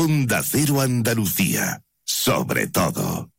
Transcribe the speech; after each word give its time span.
Onda 0.00 0.44
Cero 0.44 0.80
Andalucía. 0.80 1.82
Sobre 2.04 2.68
todo. 2.68 3.30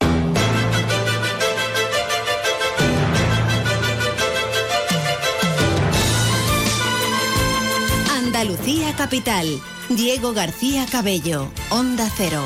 Andalucía 8.12 8.94
Capital. 8.98 9.48
Diego 9.88 10.34
García 10.34 10.86
Cabello. 10.92 11.50
Onda 11.70 12.12
Cero. 12.18 12.44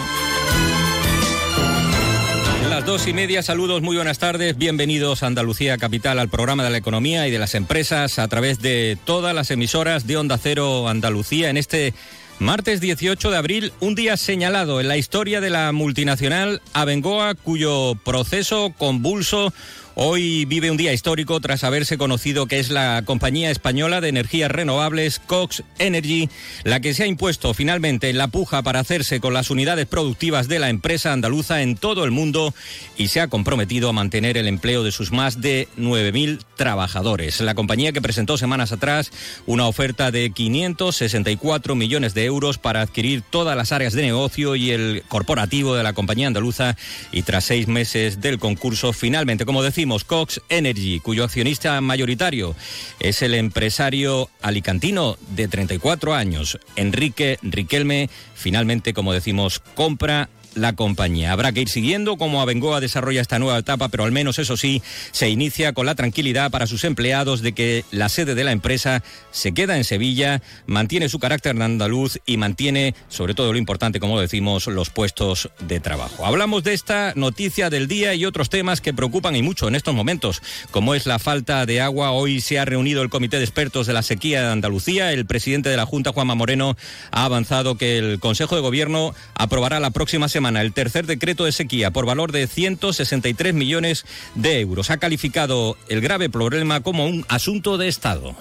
Las 2.70 2.86
dos 2.86 3.08
y 3.08 3.14
media, 3.14 3.42
saludos, 3.42 3.82
muy 3.82 3.96
buenas 3.96 4.20
tardes, 4.20 4.58
bienvenidos 4.58 5.22
a 5.22 5.28
Andalucía 5.28 5.78
Capital, 5.78 6.18
al 6.18 6.30
programa 6.30 6.64
de 6.64 6.70
la 6.70 6.78
economía 6.78 7.28
y 7.28 7.32
de 7.32 7.38
las 7.38 7.56
empresas 7.56 8.18
a 8.20 8.28
través 8.28 8.60
de 8.62 8.98
todas 9.06 9.36
las 9.36 9.52
emisoras 9.52 10.08
de 10.08 10.18
Onda 10.18 10.38
Cero 10.38 10.88
Andalucía 10.88 11.50
en 11.50 11.58
este 11.58 11.94
martes 12.40 12.82
18 12.82 13.32
de 13.32 13.38
abril, 13.38 13.74
un 13.80 13.96
día 13.96 14.18
señalado 14.18 14.82
en 14.82 14.88
la 14.88 14.98
historia 14.98 15.42
de 15.42 15.50
la 15.50 15.72
multinacional 15.72 16.62
Abengoa, 16.74 17.36
cuyo 17.36 17.96
proceso 18.04 18.74
convulso 18.78 19.54
Hoy 19.96 20.46
vive 20.46 20.72
un 20.72 20.78
día 20.78 20.92
histórico 20.92 21.40
tras 21.40 21.64
haberse 21.64 22.00
conocido 22.00 22.48
que 22.48 22.58
es 22.58 22.72
la 22.72 23.04
compañía 23.06 23.52
española 23.52 24.02
de 24.02 24.10
energías 24.10 24.50
renovables 24.50 25.20
Cox 25.20 25.62
Energy 25.78 26.30
la 26.64 26.80
que 26.80 26.96
se 26.96 27.04
ha 27.04 27.06
impuesto 27.06 27.54
finalmente 27.54 28.10
en 28.10 28.18
la 28.18 28.28
puja 28.28 28.64
para 28.64 28.80
hacerse 28.80 29.20
con 29.20 29.36
las 29.36 29.52
unidades 29.52 29.86
productivas 29.86 30.48
de 30.48 30.58
la 30.58 30.70
empresa 30.70 31.14
andaluza 31.14 31.62
en 31.62 31.76
todo 31.76 32.06
el 32.06 32.10
mundo 32.12 32.56
y 32.98 33.10
se 33.10 33.22
ha 33.22 33.28
comprometido 33.28 33.88
a 33.88 33.94
mantener 33.94 34.36
el 34.36 34.48
empleo 34.48 34.84
de 34.84 34.92
sus 34.92 35.12
más 35.12 35.42
de 35.42 35.68
9.000 35.78 36.40
trabajadores. 36.56 37.40
La 37.42 37.54
compañía 37.54 37.92
que 37.92 38.02
presentó 38.02 38.40
semanas 38.40 38.72
atrás 38.72 39.12
una 39.46 39.68
oferta 39.68 40.10
de 40.10 40.32
564 40.32 41.76
millones 41.76 42.16
de 42.16 42.26
euros 42.26 42.58
para 42.58 42.82
adquirir 42.82 43.22
todas 43.22 43.56
las 43.56 43.72
áreas 43.72 43.94
de 43.94 44.02
negocio 44.02 44.56
y 44.56 44.72
el 44.72 45.04
corporativo 45.08 45.76
de 45.76 45.84
la 45.84 45.94
compañía 45.94 46.26
andaluza 46.26 46.78
y 47.12 47.22
tras 47.22 47.44
seis 47.44 47.68
meses 47.68 48.22
del 48.22 48.40
concurso 48.40 48.92
finalmente, 48.92 49.46
como 49.46 49.62
decía, 49.62 49.83
Cox 50.08 50.42
Energy, 50.50 51.00
cuyo 51.00 51.24
accionista 51.24 51.80
mayoritario 51.82 52.56
es 53.00 53.22
el 53.22 53.34
empresario 53.34 54.30
alicantino 54.42 55.18
de 55.36 55.48
34 55.48 56.14
años, 56.14 56.58
Enrique 56.76 57.38
Riquelme, 57.42 58.10
finalmente, 58.34 58.94
como 58.94 59.14
decimos, 59.14 59.62
compra 59.76 60.30
la 60.56 60.74
compañía. 60.74 61.32
Habrá 61.32 61.52
que 61.52 61.62
ir 61.62 61.70
siguiendo 61.70 62.18
cómo 62.18 62.42
Abengoa 62.42 62.80
desarrolla 62.80 63.22
esta 63.22 63.40
nueva 63.40 63.58
etapa, 63.58 63.90
pero 63.90 64.04
al 64.04 64.12
menos 64.12 64.40
eso 64.40 64.58
sí, 64.58 64.82
se 65.12 65.30
inicia 65.30 65.74
con 65.74 65.86
la 65.86 65.96
tranquilidad 65.96 66.52
para 66.52 66.68
sus 66.68 66.84
empleados 66.84 67.42
de 67.42 67.54
que 67.54 67.86
la 67.92 68.10
sede 68.10 68.36
de 68.36 68.44
la 68.44 68.52
empresa 68.52 69.04
se 69.32 69.54
queda 69.54 69.78
en 69.78 69.84
Sevilla, 69.84 70.42
mantiene 70.68 71.10
su 71.10 71.20
carácter 71.20 71.60
andaluz 71.62 72.20
y 72.26 72.38
mantiene, 72.38 72.96
sobre 73.10 73.34
todo 73.34 73.52
lo 73.52 73.58
importante, 73.58 74.00
como 74.00 74.20
decimos, 74.20 74.68
los 74.68 74.90
puestos 74.90 75.50
de 75.60 75.80
trabajo. 75.80 76.26
Hablamos 76.26 76.64
de 76.64 76.74
esta 76.74 77.14
noticia 77.16 77.70
del 77.70 77.88
día 77.88 78.14
y 78.14 78.26
otros 78.26 78.50
temas 78.50 78.82
que 78.82 78.94
preocupan 78.94 79.36
y 79.36 79.42
mucho 79.42 79.68
en 79.68 79.76
estos 79.76 79.96
momentos, 79.96 80.42
como 80.72 80.96
es 80.96 81.06
la 81.06 81.20
falta 81.20 81.66
de 81.66 81.82
agua. 81.82 82.12
Hoy 82.12 82.42
se 82.42 82.60
ha 82.60 82.66
reunido 82.66 83.02
el 83.02 83.10
Comité 83.10 83.38
de 83.38 83.44
Expertos 83.44 83.88
de 83.88 83.94
la 83.94 84.04
Sequía 84.04 84.42
de 84.44 84.52
Andalucía. 84.52 85.12
El 85.12 85.26
presidente 85.26 85.70
de 85.70 85.78
la 85.78 85.86
Junta, 85.86 86.12
Juanma 86.12 86.36
Moreno, 86.36 86.78
ha 87.12 87.26
avanzado 87.26 87.78
que 87.78 87.98
el 87.98 88.20
Consejo 88.20 88.56
de 88.56 88.62
Gobierno 88.62 89.16
aprobará 89.36 89.80
la 89.80 89.92
próxima 89.92 90.30
semana 90.30 90.43
el 90.50 90.74
tercer 90.74 91.06
decreto 91.06 91.46
de 91.46 91.52
sequía 91.52 91.92
por 91.92 92.06
valor 92.06 92.32
de 92.32 92.48
163 92.48 93.54
millones 93.54 94.06
de 94.36 94.60
euros. 94.60 94.90
Ha 94.90 94.98
calificado 94.98 95.78
el 95.88 96.02
grave 96.02 96.30
problema 96.30 96.82
como 96.82 97.06
un 97.08 97.26
asunto 97.30 97.78
de 97.78 97.88
Estado. 97.88 98.36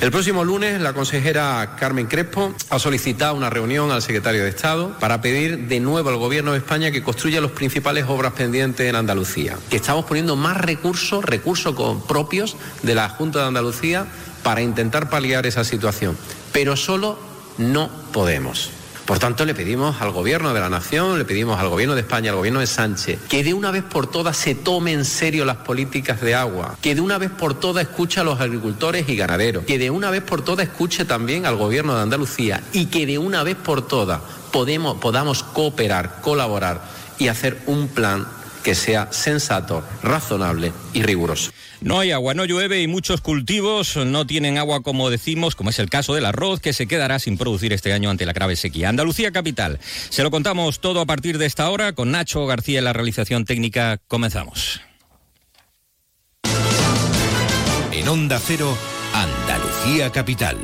El 0.00 0.10
próximo 0.10 0.44
lunes 0.44 0.80
la 0.80 0.94
consejera 0.94 1.76
Carmen 1.78 2.06
Crespo 2.06 2.54
ha 2.70 2.78
solicitado 2.78 3.34
una 3.34 3.50
reunión 3.50 3.90
al 3.90 4.00
secretario 4.00 4.42
de 4.42 4.48
Estado 4.48 4.96
para 4.98 5.20
pedir 5.20 5.68
de 5.68 5.78
nuevo 5.78 6.08
al 6.08 6.16
Gobierno 6.16 6.52
de 6.52 6.58
España 6.58 6.90
que 6.90 7.02
construya 7.02 7.42
las 7.42 7.50
principales 7.50 8.06
obras 8.08 8.32
pendientes 8.32 8.88
en 8.88 8.96
Andalucía. 8.96 9.58
Que 9.68 9.76
estamos 9.76 10.06
poniendo 10.06 10.36
más 10.36 10.56
recursos, 10.56 11.22
recursos 11.22 11.74
propios 12.08 12.56
de 12.82 12.94
la 12.94 13.10
Junta 13.10 13.40
de 13.40 13.48
Andalucía 13.48 14.06
para 14.42 14.62
intentar 14.62 15.10
paliar 15.10 15.44
esa 15.44 15.64
situación. 15.64 16.16
Pero 16.50 16.76
solo 16.76 17.18
no 17.58 17.90
podemos. 18.12 18.70
Por 19.10 19.18
tanto, 19.18 19.44
le 19.44 19.56
pedimos 19.56 20.00
al 20.00 20.12
Gobierno 20.12 20.54
de 20.54 20.60
la 20.60 20.68
Nación, 20.68 21.18
le 21.18 21.24
pedimos 21.24 21.58
al 21.58 21.68
Gobierno 21.68 21.96
de 21.96 22.02
España, 22.02 22.30
al 22.30 22.36
Gobierno 22.36 22.60
de 22.60 22.68
Sánchez, 22.68 23.18
que 23.28 23.42
de 23.42 23.52
una 23.52 23.72
vez 23.72 23.82
por 23.82 24.06
todas 24.06 24.36
se 24.36 24.54
tome 24.54 24.92
en 24.92 25.04
serio 25.04 25.44
las 25.44 25.56
políticas 25.56 26.20
de 26.20 26.36
agua, 26.36 26.76
que 26.80 26.94
de 26.94 27.00
una 27.00 27.18
vez 27.18 27.32
por 27.32 27.58
todas 27.58 27.82
escuche 27.82 28.20
a 28.20 28.22
los 28.22 28.40
agricultores 28.40 29.08
y 29.08 29.16
ganaderos, 29.16 29.64
que 29.64 29.80
de 29.80 29.90
una 29.90 30.10
vez 30.10 30.22
por 30.22 30.42
todas 30.42 30.68
escuche 30.68 31.04
también 31.04 31.44
al 31.44 31.56
Gobierno 31.56 31.96
de 31.96 32.02
Andalucía 32.02 32.62
y 32.72 32.86
que 32.86 33.04
de 33.04 33.18
una 33.18 33.42
vez 33.42 33.56
por 33.56 33.84
todas 33.84 34.20
podamos 34.52 35.42
cooperar, 35.42 36.20
colaborar 36.20 36.80
y 37.18 37.26
hacer 37.26 37.60
un 37.66 37.88
plan 37.88 38.28
que 38.62 38.74
sea 38.74 39.12
sensato, 39.12 39.82
razonable 40.02 40.72
y 40.92 41.02
riguroso. 41.02 41.50
No 41.80 41.98
hay 41.98 42.12
agua, 42.12 42.34
no 42.34 42.44
llueve 42.44 42.82
y 42.82 42.86
muchos 42.86 43.20
cultivos 43.20 43.96
no 43.96 44.26
tienen 44.26 44.58
agua, 44.58 44.82
como 44.82 45.08
decimos, 45.08 45.56
como 45.56 45.70
es 45.70 45.78
el 45.78 45.88
caso 45.88 46.14
del 46.14 46.26
arroz, 46.26 46.60
que 46.60 46.72
se 46.72 46.86
quedará 46.86 47.18
sin 47.18 47.38
producir 47.38 47.72
este 47.72 47.92
año 47.92 48.10
ante 48.10 48.26
la 48.26 48.32
grave 48.32 48.56
sequía. 48.56 48.90
Andalucía 48.90 49.32
Capital. 49.32 49.80
Se 50.10 50.22
lo 50.22 50.30
contamos 50.30 50.80
todo 50.80 51.00
a 51.00 51.06
partir 51.06 51.38
de 51.38 51.46
esta 51.46 51.70
hora 51.70 51.94
con 51.94 52.10
Nacho 52.10 52.46
García 52.46 52.78
en 52.78 52.84
la 52.84 52.92
realización 52.92 53.44
técnica. 53.44 53.98
Comenzamos. 54.08 54.80
En 57.92 58.08
Onda 58.08 58.38
Cero, 58.38 58.76
Andalucía 59.14 60.10
Capital 60.10 60.58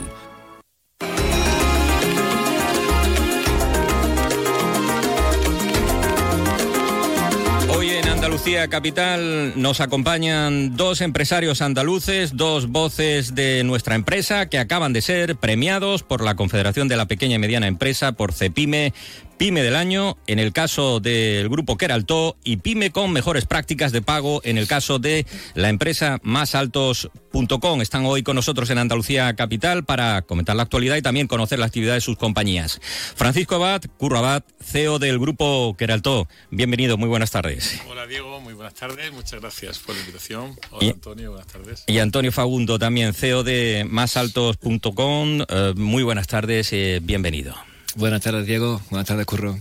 Andalucía 8.26 8.66
Capital 8.66 9.52
nos 9.54 9.80
acompañan 9.80 10.76
dos 10.76 11.00
empresarios 11.00 11.62
andaluces, 11.62 12.36
dos 12.36 12.66
voces 12.66 13.36
de 13.36 13.62
nuestra 13.62 13.94
empresa 13.94 14.46
que 14.46 14.58
acaban 14.58 14.92
de 14.92 15.00
ser 15.00 15.36
premiados 15.36 16.02
por 16.02 16.24
la 16.24 16.34
Confederación 16.34 16.88
de 16.88 16.96
la 16.96 17.06
Pequeña 17.06 17.36
y 17.36 17.38
Mediana 17.38 17.68
Empresa, 17.68 18.10
por 18.10 18.32
CEPIME, 18.32 18.92
PYME 19.36 19.62
del 19.62 19.76
año 19.76 20.16
en 20.26 20.38
el 20.38 20.52
caso 20.52 21.00
del 21.00 21.48
grupo 21.48 21.76
Keralto 21.76 22.36
y 22.42 22.58
PYME 22.58 22.90
con 22.90 23.12
mejores 23.12 23.44
prácticas 23.44 23.92
de 23.92 24.02
pago 24.02 24.40
en 24.44 24.58
el 24.58 24.66
caso 24.66 24.98
de 24.98 25.26
la 25.54 25.68
empresa 25.68 26.18
másaltos.com. 26.22 27.82
Están 27.82 28.06
hoy 28.06 28.22
con 28.22 28.36
nosotros 28.36 28.70
en 28.70 28.78
Andalucía 28.78 29.34
Capital 29.36 29.84
para 29.84 30.22
comentar 30.22 30.56
la 30.56 30.62
actualidad 30.62 30.96
y 30.96 31.02
también 31.02 31.26
conocer 31.26 31.58
la 31.58 31.66
actividad 31.66 31.94
de 31.94 32.00
sus 32.00 32.16
compañías. 32.16 32.80
Francisco 33.14 33.56
Abad, 33.56 33.82
Curro 33.98 34.18
Abad, 34.18 34.42
CEO 34.62 34.98
del 34.98 35.18
grupo 35.18 35.74
Keralto. 35.76 36.28
Bienvenido, 36.50 36.96
muy 36.96 37.08
buenas 37.08 37.30
tardes. 37.30 37.80
Hola 37.88 38.06
Diego, 38.06 38.40
muy 38.40 38.54
buenas 38.54 38.74
tardes, 38.74 39.12
muchas 39.12 39.40
gracias 39.40 39.78
por 39.78 39.94
la 39.94 40.00
invitación. 40.00 40.58
Hola 40.70 40.90
Antonio, 40.92 41.30
buenas 41.30 41.52
tardes. 41.52 41.84
Y 41.86 41.98
Antonio 41.98 42.32
Fagundo 42.32 42.78
también, 42.78 43.12
CEO 43.12 43.42
de 43.42 43.86
másaltos.com. 43.88 45.42
Eh, 45.48 45.74
muy 45.76 46.02
buenas 46.02 46.26
tardes, 46.26 46.72
eh, 46.72 47.00
bienvenido. 47.02 47.54
Buenas 47.96 48.20
tardes, 48.20 48.46
Diego. 48.46 48.82
Buenas 48.90 49.08
tardes, 49.08 49.24
Curro. 49.24 49.58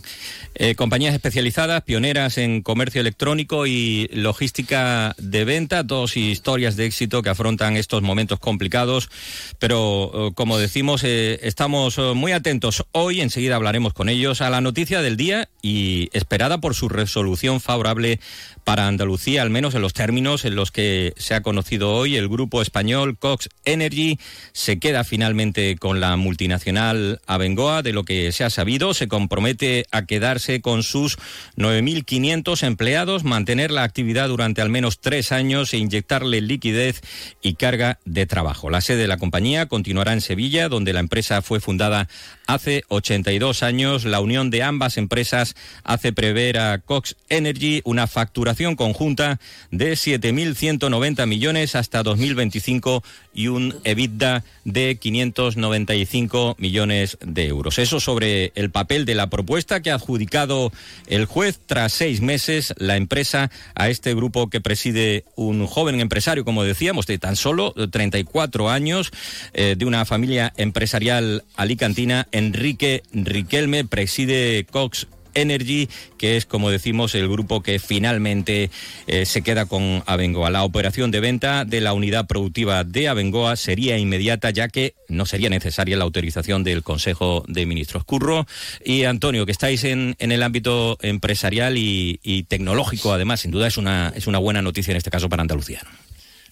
Eh, 0.55 0.75
compañías 0.75 1.13
especializadas, 1.13 1.83
pioneras 1.83 2.37
en 2.37 2.63
comercio 2.63 2.99
electrónico 2.99 3.65
y 3.65 4.09
logística 4.11 5.15
de 5.17 5.45
venta, 5.45 5.83
dos 5.83 6.17
historias 6.17 6.75
de 6.75 6.85
éxito 6.85 7.21
que 7.21 7.29
afrontan 7.29 7.77
estos 7.77 8.01
momentos 8.01 8.39
complicados, 8.39 9.09
pero 9.57 10.11
eh, 10.13 10.31
como 10.35 10.57
decimos, 10.57 11.05
eh, 11.05 11.39
estamos 11.43 11.97
muy 11.97 12.33
atentos 12.33 12.85
hoy, 12.91 13.21
enseguida 13.21 13.55
hablaremos 13.55 13.93
con 13.93 14.09
ellos, 14.09 14.41
a 14.41 14.49
la 14.49 14.59
noticia 14.59 15.01
del 15.01 15.15
día 15.15 15.47
y 15.65 16.09
esperada 16.13 16.59
por 16.59 16.75
su 16.75 16.89
resolución 16.89 17.59
favorable 17.59 18.19
para 18.63 18.87
Andalucía, 18.87 19.41
al 19.41 19.49
menos 19.49 19.73
en 19.73 19.81
los 19.81 19.93
términos 19.93 20.45
en 20.45 20.55
los 20.55 20.69
que 20.69 21.13
se 21.17 21.33
ha 21.33 21.41
conocido 21.41 21.91
hoy. 21.91 22.17
El 22.17 22.29
grupo 22.29 22.61
español 22.61 23.17
Cox 23.17 23.49
Energy 23.63 24.19
se 24.53 24.77
queda 24.77 25.03
finalmente 25.03 25.75
con 25.77 25.99
la 25.99 26.17
multinacional 26.17 27.19
Abengoa, 27.25 27.81
de 27.81 27.93
lo 27.93 28.03
que 28.03 28.31
se 28.31 28.43
ha 28.43 28.51
sabido. 28.51 28.93
Se 28.93 29.07
compromete 29.07 29.87
a 29.89 30.05
quedarse 30.05 30.61
con 30.61 30.83
sus 30.83 31.17
9.500 31.57 32.61
empleados, 32.61 33.23
mantener 33.23 33.71
la 33.71 33.81
actividad 33.81 34.27
durante 34.27 34.61
al 34.61 34.69
menos 34.69 34.99
tres 34.99 35.31
años 35.31 35.73
e 35.73 35.77
inyectarle 35.77 36.41
liquidez 36.41 37.01
y 37.41 37.55
carga 37.55 37.97
de 38.05 38.27
trabajo. 38.27 38.69
La 38.69 38.81
sede 38.81 38.97
de 38.97 39.07
la 39.07 39.17
compañía 39.17 39.65
continuará 39.65 40.13
en 40.13 40.21
Sevilla, 40.21 40.69
donde 40.69 40.93
la 40.93 40.99
empresa 40.99 41.41
fue 41.41 41.59
fundada 41.59 42.07
hace 42.45 42.83
82 42.89 43.63
años. 43.63 44.05
La 44.05 44.19
unión 44.19 44.51
de 44.51 44.61
ambas 44.61 44.97
empresas 44.97 45.54
hace 45.83 46.13
prever 46.13 46.59
a 46.59 46.79
Cox 46.79 47.15
Energy 47.29 47.81
una 47.85 48.07
facturación 48.07 48.75
conjunta 48.75 49.39
de 49.71 49.93
7.190 49.93 51.25
millones 51.27 51.75
hasta 51.75 52.03
2025 52.03 53.03
y 53.33 53.47
un 53.47 53.75
EBITDA 53.83 54.43
de 54.63 54.95
595 54.95 56.55
millones 56.57 57.17
de 57.21 57.47
euros. 57.47 57.79
Eso 57.79 57.99
sobre 57.99 58.51
el 58.55 58.71
papel 58.71 59.05
de 59.05 59.15
la 59.15 59.29
propuesta 59.29 59.81
que 59.81 59.91
ha 59.91 59.95
adjudicado 59.95 60.71
el 61.07 61.25
juez 61.25 61.59
tras 61.65 61.93
seis 61.93 62.21
meses 62.21 62.73
la 62.77 62.97
empresa 62.97 63.51
a 63.75 63.89
este 63.89 64.13
grupo 64.15 64.49
que 64.49 64.61
preside 64.61 65.25
un 65.35 65.67
joven 65.67 65.99
empresario, 65.99 66.45
como 66.45 66.63
decíamos, 66.63 67.05
de 67.05 67.17
tan 67.17 67.35
solo 67.35 67.73
34 67.73 68.69
años, 68.69 69.11
eh, 69.53 69.75
de 69.77 69.85
una 69.85 70.05
familia 70.05 70.53
empresarial 70.57 71.43
alicantina, 71.55 72.27
Enrique 72.31 73.03
Riquelme, 73.13 73.85
preside 73.85 74.65
Cox 74.69 75.07
Energy, 75.35 75.87
que 76.17 76.37
es, 76.37 76.45
como 76.45 76.71
decimos, 76.71 77.13
el 77.15 77.27
grupo 77.27 77.61
que 77.61 77.79
finalmente 77.79 78.69
eh, 79.07 79.25
se 79.25 79.41
queda 79.41 79.65
con 79.65 80.03
Abengoa. 80.05 80.49
La 80.49 80.63
operación 80.63 81.11
de 81.11 81.19
venta 81.19 81.65
de 81.65 81.81
la 81.81 81.93
unidad 81.93 82.27
productiva 82.27 82.83
de 82.83 83.07
Abengoa 83.07 83.55
sería 83.55 83.97
inmediata, 83.97 84.49
ya 84.49 84.67
que 84.67 84.95
no 85.07 85.25
sería 85.25 85.49
necesaria 85.49 85.97
la 85.97 86.03
autorización 86.03 86.63
del 86.63 86.83
Consejo 86.83 87.43
de 87.47 87.65
Ministros. 87.65 88.03
Curro 88.03 88.47
y 88.83 89.03
Antonio, 89.03 89.45
que 89.45 89.51
estáis 89.51 89.83
en, 89.83 90.15
en 90.19 90.31
el 90.31 90.41
ámbito 90.43 90.97
empresarial 91.01 91.77
y, 91.77 92.45
tecnológico, 92.47 93.13
además, 93.13 93.41
sin 93.41 93.51
duda 93.51 93.67
es 93.67 93.77
una, 93.77 94.11
es 94.15 94.27
una 94.27 94.39
buena 94.39 94.61
noticia 94.61 94.91
en 94.91 94.97
este 94.97 95.11
caso 95.11 95.29
para 95.29 95.41
Andalucía. 95.41 95.81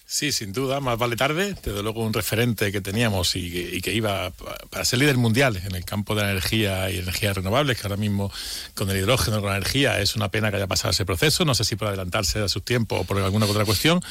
Sí, 0.05 0.31
sin 0.31 0.51
duda, 0.51 0.79
más 0.79 0.97
vale 0.97 1.15
tarde. 1.15 1.55
Desde 1.63 1.81
luego 1.81 2.03
un 2.03 2.13
referente 2.13 2.71
que 2.71 2.81
teníamos 2.81 3.35
y 3.35 3.49
que, 3.49 3.75
y 3.77 3.81
que, 3.81 3.93
iba 3.93 4.31
para 4.69 4.85
ser 4.85 4.99
líder 4.99 5.17
mundial 5.17 5.59
en 5.65 5.75
el 5.75 5.85
campo 5.85 6.13
de 6.13 6.23
la 6.23 6.31
energía 6.31 6.91
y 6.91 6.99
energías 6.99 7.35
renovables, 7.35 7.79
que 7.79 7.87
ahora 7.87 7.97
mismo 7.97 8.31
con 8.75 8.89
el 8.89 8.97
hidrógeno, 8.97 9.39
con 9.39 9.49
la 9.49 9.57
energía, 9.57 9.99
es 10.01 10.15
una 10.15 10.29
pena 10.29 10.51
que 10.51 10.57
haya 10.57 10.67
pasado 10.67 10.91
ese 10.91 11.05
proceso. 11.05 11.45
No 11.45 11.55
sé 11.55 11.63
si 11.63 11.77
por 11.77 11.87
adelantarse 11.87 12.39
a 12.39 12.49
su 12.49 12.61
tiempo 12.61 12.97
o 12.97 13.03
por 13.05 13.17
alguna 13.17 13.45
otra 13.45 13.65
cuestión, 13.65 14.01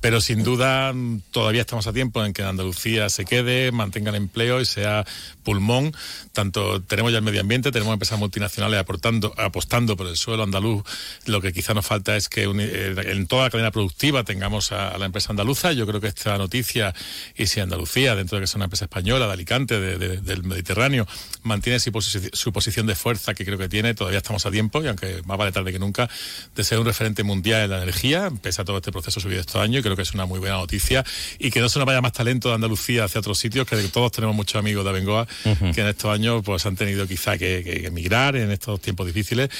pero 0.00 0.20
sin 0.20 0.44
duda 0.44 0.94
todavía 1.30 1.62
estamos 1.62 1.86
a 1.86 1.92
tiempo 1.92 2.24
en 2.24 2.32
que 2.32 2.42
Andalucía 2.42 3.08
se 3.08 3.24
quede, 3.24 3.72
mantenga 3.72 4.10
el 4.10 4.16
empleo 4.16 4.60
y 4.60 4.66
sea 4.66 5.04
pulmón. 5.42 5.94
Tanto 6.32 6.82
tenemos 6.82 7.10
ya 7.10 7.18
el 7.18 7.24
medio 7.24 7.40
ambiente, 7.40 7.72
tenemos 7.72 7.92
empresas 7.92 8.18
multinacionales 8.18 8.78
aportando, 8.78 9.34
apostando 9.36 9.96
por 9.96 10.06
el 10.06 10.16
suelo 10.16 10.42
andaluz. 10.42 10.84
Lo 11.26 11.40
que 11.40 11.52
quizá 11.52 11.74
nos 11.74 11.86
falta 11.86 12.16
es 12.16 12.28
que 12.28 12.44
eh, 12.44 12.94
en 13.12 13.26
toda 13.26 13.44
la 13.44 13.50
cadena 13.50 13.70
productiva 13.70 14.24
tengamos 14.24 14.72
a, 14.72 14.88
a 14.88 14.98
la 14.98 15.06
empresa 15.06 15.23
andaluza. 15.30 15.72
Yo 15.72 15.86
creo 15.86 16.00
que 16.00 16.08
esta 16.08 16.36
noticia, 16.38 16.94
y 17.36 17.46
si 17.46 17.60
Andalucía, 17.60 18.14
dentro 18.14 18.36
de 18.36 18.42
que 18.42 18.44
es 18.44 18.54
una 18.54 18.64
empresa 18.64 18.84
española 18.84 19.26
de 19.26 19.32
Alicante, 19.32 19.80
de, 19.80 19.98
de, 19.98 20.16
del 20.18 20.44
Mediterráneo, 20.44 21.06
mantiene 21.42 21.78
su, 21.80 21.92
posi 21.92 22.18
su, 22.32 22.52
posición 22.52 22.86
de 22.86 22.94
fuerza 22.94 23.34
que 23.34 23.44
creo 23.44 23.58
que 23.58 23.68
tiene, 23.68 23.94
todavía 23.94 24.18
estamos 24.18 24.44
a 24.46 24.50
tiempo, 24.50 24.82
y 24.82 24.88
aunque 24.88 25.22
más 25.24 25.38
vale 25.38 25.52
tarde 25.52 25.72
que 25.72 25.78
nunca, 25.78 26.08
de 26.54 26.64
ser 26.64 26.78
un 26.78 26.86
referente 26.86 27.22
mundial 27.22 27.62
en 27.64 27.70
la 27.70 27.82
energía, 27.82 28.30
pese 28.42 28.62
a 28.62 28.64
todo 28.64 28.78
este 28.78 28.92
proceso 28.92 29.20
subido 29.20 29.40
estos 29.40 29.56
años, 29.56 29.80
y 29.80 29.82
creo 29.82 29.96
que 29.96 30.02
es 30.02 30.14
una 30.14 30.26
muy 30.26 30.38
buena 30.38 30.56
noticia 30.56 31.04
y 31.38 31.50
que 31.50 31.60
no 31.60 31.68
se 31.68 31.78
nos 31.78 31.86
vaya 31.86 32.00
más 32.00 32.12
talento 32.12 32.48
de 32.48 32.54
Andalucía 32.54 33.04
hacia 33.04 33.20
otros 33.20 33.38
sitios, 33.38 33.66
que 33.66 33.76
todos 33.88 34.12
tenemos 34.12 34.34
muchos 34.34 34.58
amigos 34.58 34.84
de 34.84 34.90
Abengoa 34.90 35.26
uh 35.44 35.48
-huh. 35.48 35.74
que 35.74 35.80
en 35.80 35.88
estos 35.88 36.10
años 36.12 36.42
pues 36.44 36.64
han 36.66 36.76
tenido 36.76 37.06
quizá 37.06 37.38
que, 37.38 37.86
emigrar 37.86 38.36
en 38.36 38.50
estos 38.50 38.80
tiempos 38.80 39.06
difíciles. 39.06 39.50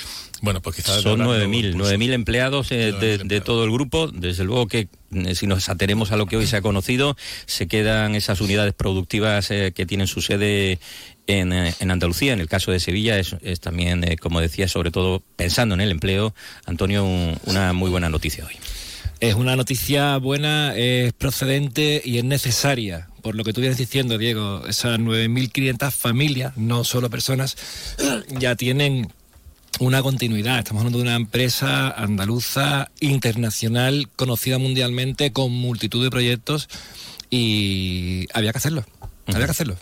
Bueno, 0.40 0.60
pues 0.60 0.76
quizás... 0.76 1.02
Son 1.02 1.20
9.000 1.20 1.74
9.000 1.74 2.12
empleados 2.12 2.70
eh, 2.72 2.92
de, 2.92 3.18
de, 3.18 3.40
todo 3.40 3.64
el 3.64 3.70
grupo. 3.70 4.08
Desde 4.08 4.44
luego 4.44 4.66
que 4.66 4.88
si 5.34 5.46
nos 5.46 5.68
atenemos 5.68 6.12
a 6.12 6.16
lo 6.16 6.26
que 6.26 6.36
hoy 6.36 6.46
se 6.46 6.56
ha 6.56 6.62
conocido, 6.62 7.16
se 7.46 7.66
quedan 7.66 8.14
esas 8.14 8.40
unidades 8.40 8.74
productivas 8.74 9.50
eh, 9.50 9.72
que 9.74 9.86
tienen 9.86 10.06
su 10.06 10.20
sede 10.20 10.78
en, 11.26 11.52
eh, 11.52 11.74
en, 11.80 11.90
Andalucía. 11.90 12.32
En 12.32 12.40
el 12.40 12.48
caso 12.48 12.70
de 12.70 12.80
Sevilla 12.80 13.18
es, 13.18 13.60
también, 13.60 14.04
eh, 14.04 14.16
como 14.16 14.40
decía, 14.40 14.68
sobre 14.68 14.90
todo 14.90 15.22
pensando 15.36 15.74
en 15.74 15.80
el 15.80 15.90
empleo, 15.90 16.34
Antonio, 16.66 17.04
un, 17.04 17.38
una 17.46 17.72
muy 17.72 17.90
buena 17.90 18.08
noticia 18.08 18.44
hoy. 18.44 18.54
Es 19.20 19.34
una 19.34 19.56
noticia 19.56 20.16
buena, 20.18 20.76
es 20.76 21.12
procedente 21.12 22.02
y 22.04 22.18
es 22.18 22.24
necesaria. 22.24 23.08
Por 23.22 23.36
lo 23.36 23.44
que 23.44 23.52
tú 23.52 23.60
vienes 23.60 23.78
diciendo, 23.78 24.18
Diego, 24.18 24.66
esas 24.66 24.98
9.500 24.98 25.92
familias, 25.92 26.56
no 26.56 26.84
solo 26.84 27.08
personas, 27.08 27.56
ya 28.38 28.54
tienen 28.54 29.08
una 29.80 30.02
continuidad. 30.02 30.58
Estamos 30.58 30.80
hablando 30.80 30.98
de 30.98 31.04
una 31.04 31.16
empresa 31.16 31.90
andaluza 31.90 32.90
internacional 33.00 34.08
conocida 34.16 34.58
mundialmente 34.58 35.32
con 35.32 35.52
multitud 35.52 36.02
de 36.02 36.10
proyectos 36.10 36.68
y 37.30 38.26
había 38.32 38.52
que 38.52 38.58
hacerlo. 38.58 38.84
Habría 39.26 39.46
que 39.46 39.52
hacerlo. 39.52 39.76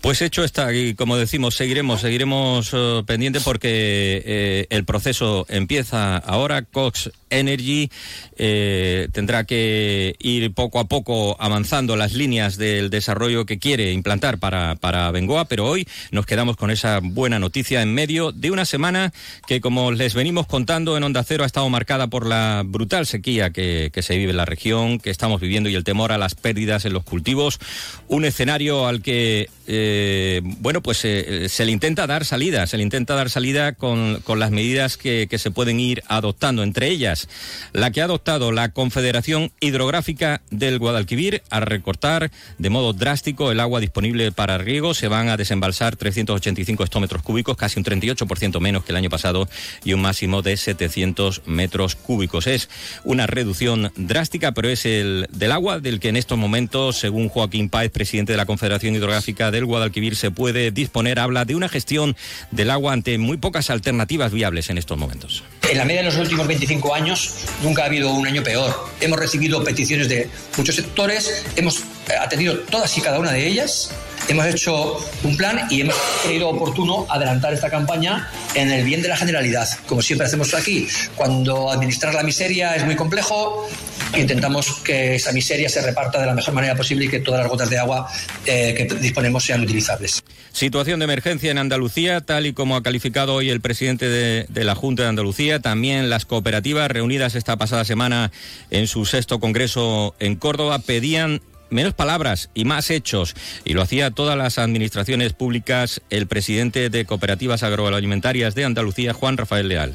Pues 0.00 0.20
hecho 0.20 0.42
está, 0.42 0.72
y 0.72 0.94
como 0.94 1.16
decimos, 1.16 1.54
seguiremos, 1.54 2.00
seguiremos 2.00 2.72
uh, 2.72 3.04
porque 3.44 4.22
eh, 4.24 4.66
el 4.70 4.84
proceso 4.84 5.46
empieza 5.48 6.16
ahora. 6.16 6.62
Cox 6.62 7.10
Energy 7.30 7.90
eh, 8.36 9.08
tendrá 9.12 9.44
que 9.44 10.16
ir 10.18 10.52
poco 10.52 10.80
a 10.80 10.84
poco 10.84 11.36
avanzando 11.40 11.96
las 11.96 12.12
líneas 12.12 12.56
del 12.56 12.90
desarrollo 12.90 13.46
que 13.46 13.58
quiere 13.58 13.92
implantar 13.92 14.38
para, 14.38 14.74
para 14.74 15.10
Bengoa, 15.12 15.44
pero 15.44 15.66
hoy 15.66 15.86
nos 16.10 16.26
quedamos 16.26 16.56
con 16.56 16.70
esa 16.70 16.98
buena 17.00 17.38
noticia 17.38 17.82
en 17.82 17.94
medio 17.94 18.32
de 18.32 18.50
una 18.50 18.64
semana 18.64 19.12
que, 19.46 19.60
como 19.60 19.92
les 19.92 20.14
venimos 20.14 20.46
contando 20.46 20.96
en 20.96 21.04
Onda 21.04 21.22
Cero, 21.22 21.44
ha 21.44 21.46
estado 21.46 21.68
marcada 21.68 22.08
por 22.08 22.26
la 22.26 22.62
brutal 22.66 23.06
sequía 23.06 23.50
que, 23.50 23.90
que 23.92 24.02
se 24.02 24.16
vive 24.16 24.30
en 24.30 24.36
la 24.36 24.44
región, 24.44 24.98
que 24.98 25.10
estamos 25.10 25.40
viviendo 25.40 25.68
y 25.68 25.76
el 25.76 25.84
temor 25.84 26.10
a 26.10 26.18
las 26.18 26.34
pérdidas 26.34 26.84
en 26.84 26.92
los 26.92 27.04
cultivos. 27.04 27.60
Un 28.08 28.24
escenario 28.24 28.79
al 28.86 29.02
que 29.02 29.48
eh, 29.66 30.40
bueno 30.42 30.82
pues 30.82 31.04
eh, 31.04 31.48
se 31.48 31.64
le 31.64 31.72
intenta 31.72 32.06
dar 32.06 32.24
salida, 32.24 32.66
se 32.66 32.76
le 32.76 32.82
intenta 32.82 33.14
dar 33.14 33.30
salida 33.30 33.72
con, 33.72 34.20
con 34.24 34.38
las 34.38 34.50
medidas 34.50 34.96
que, 34.96 35.26
que, 35.28 35.38
se 35.38 35.50
pueden 35.50 35.78
ir 35.78 36.02
adoptando, 36.08 36.62
entre 36.62 36.88
ellas 36.88 37.28
la 37.72 37.90
que 37.90 38.00
ha 38.00 38.04
adoptado 38.04 38.52
la 38.52 38.70
Confederación 38.70 39.52
Hidrográfica 39.60 40.42
del 40.50 40.78
Guadalquivir 40.78 41.42
a 41.50 41.60
recortar 41.60 42.30
de 42.58 42.70
modo 42.70 42.92
drástico 42.92 43.52
el 43.52 43.60
agua 43.60 43.80
disponible 43.80 44.32
para 44.32 44.58
riego, 44.58 44.94
se 44.94 45.08
van 45.08 45.28
a 45.28 45.36
desembalsar 45.36 45.96
385 45.96 46.82
hectómetros 46.82 47.22
cúbicos, 47.22 47.56
casi 47.56 47.78
un 47.78 47.84
38% 47.84 48.60
menos 48.60 48.84
que 48.84 48.92
el 48.92 48.96
año 48.96 49.10
pasado 49.10 49.48
y 49.84 49.92
un 49.92 50.02
máximo 50.02 50.42
de 50.42 50.56
700 50.56 51.42
metros 51.46 51.94
cúbicos. 51.96 52.46
Es 52.46 52.68
una 53.04 53.26
reducción 53.26 53.92
drástica, 53.96 54.52
pero 54.52 54.68
es 54.68 54.86
el 54.86 55.28
del 55.30 55.52
agua 55.52 55.80
del 55.80 56.00
que 56.00 56.08
en 56.08 56.16
estos 56.16 56.38
momentos, 56.38 56.96
según 56.98 57.28
Joaquín 57.28 57.68
Páez, 57.68 57.90
presidente 57.90 58.32
de 58.32 58.36
la 58.36 58.46
Confederación 58.46 58.69
Hidrográfica 58.78 59.50
del 59.50 59.64
Guadalquivir, 59.64 60.16
se 60.16 60.30
puede 60.30 60.70
disponer. 60.70 61.18
Habla 61.18 61.44
de 61.44 61.54
una 61.54 61.68
gestión 61.68 62.16
del 62.50 62.70
agua 62.70 62.92
ante 62.92 63.18
muy 63.18 63.36
pocas 63.36 63.70
alternativas 63.70 64.32
viables 64.32 64.70
en 64.70 64.78
estos 64.78 64.98
momentos. 64.98 65.42
En 65.68 65.78
la 65.78 65.84
media 65.84 66.00
de 66.00 66.06
los 66.06 66.16
últimos 66.16 66.46
25 66.46 66.94
años 66.94 67.34
nunca 67.62 67.82
ha 67.82 67.86
habido 67.86 68.12
un 68.12 68.26
año 68.26 68.42
peor. 68.42 68.74
Hemos 69.00 69.18
recibido 69.18 69.62
peticiones 69.62 70.08
de 70.08 70.28
muchos 70.56 70.76
sectores, 70.76 71.44
hemos 71.56 71.82
atendido 72.20 72.58
todas 72.70 72.96
y 72.96 73.00
cada 73.00 73.18
una 73.18 73.32
de 73.32 73.46
ellas 73.46 73.92
hemos 74.28 74.46
hecho 74.46 74.96
un 75.24 75.36
plan 75.36 75.66
y 75.70 75.80
hemos 75.80 75.96
creído 76.22 76.48
oportuno 76.48 77.06
adelantar 77.08 77.52
esta 77.52 77.70
campaña 77.70 78.28
en 78.54 78.70
el 78.70 78.84
bien 78.84 79.02
de 79.02 79.08
la 79.08 79.16
generalidad, 79.16 79.68
como 79.86 80.02
siempre 80.02 80.26
hacemos 80.26 80.54
aquí. 80.54 80.86
Cuando 81.16 81.70
administrar 81.70 82.14
la 82.14 82.22
miseria 82.22 82.76
es 82.76 82.84
muy 82.84 82.96
complejo, 82.96 83.68
intentamos 84.16 84.80
que 84.84 85.14
esa 85.14 85.32
miseria 85.32 85.68
se 85.68 85.82
reparta 85.82 86.20
de 86.20 86.26
la 86.26 86.34
mejor 86.34 86.54
manera 86.54 86.74
posible 86.74 87.04
y 87.04 87.08
que 87.08 87.20
todas 87.20 87.40
las 87.40 87.50
gotas 87.50 87.70
de 87.70 87.78
agua 87.78 88.08
eh, 88.46 88.74
que 88.76 88.94
disponemos 88.96 89.44
sean 89.44 89.60
utilizables. 89.62 90.22
Situación 90.52 90.98
de 90.98 91.04
emergencia 91.04 91.50
en 91.50 91.58
Andalucía, 91.58 92.20
tal 92.20 92.46
y 92.46 92.52
como 92.52 92.76
ha 92.76 92.82
calificado 92.82 93.34
hoy 93.34 93.50
el 93.50 93.60
presidente 93.60 94.08
de, 94.08 94.46
de, 94.48 94.64
la 94.64 94.74
Junta 94.74 95.04
de 95.04 95.08
Andalucía. 95.08 95.60
También 95.60 96.10
las 96.10 96.24
cooperativas 96.24 96.90
reunidas 96.90 97.34
esta 97.34 97.56
pasada 97.56 97.84
semana 97.84 98.32
en 98.70 98.86
su 98.86 99.04
sexto 99.04 99.38
congreso 99.38 100.14
en 100.18 100.36
Córdoba 100.36 100.80
pedían 100.80 101.40
menos 101.70 101.94
palabras 101.94 102.50
y 102.52 102.64
más 102.64 102.90
hechos. 102.90 103.34
Y 103.64 103.74
lo 103.74 103.82
hacía 103.82 104.10
todas 104.10 104.36
las 104.36 104.58
administraciones 104.58 105.32
públicas 105.32 106.02
el 106.10 106.26
presidente 106.26 106.90
de 106.90 107.04
Cooperativas 107.04 107.62
Agroalimentarias 107.62 108.54
de 108.54 108.64
Andalucía, 108.64 109.12
Juan 109.12 109.36
Rafael 109.36 109.68
Leal. 109.68 109.94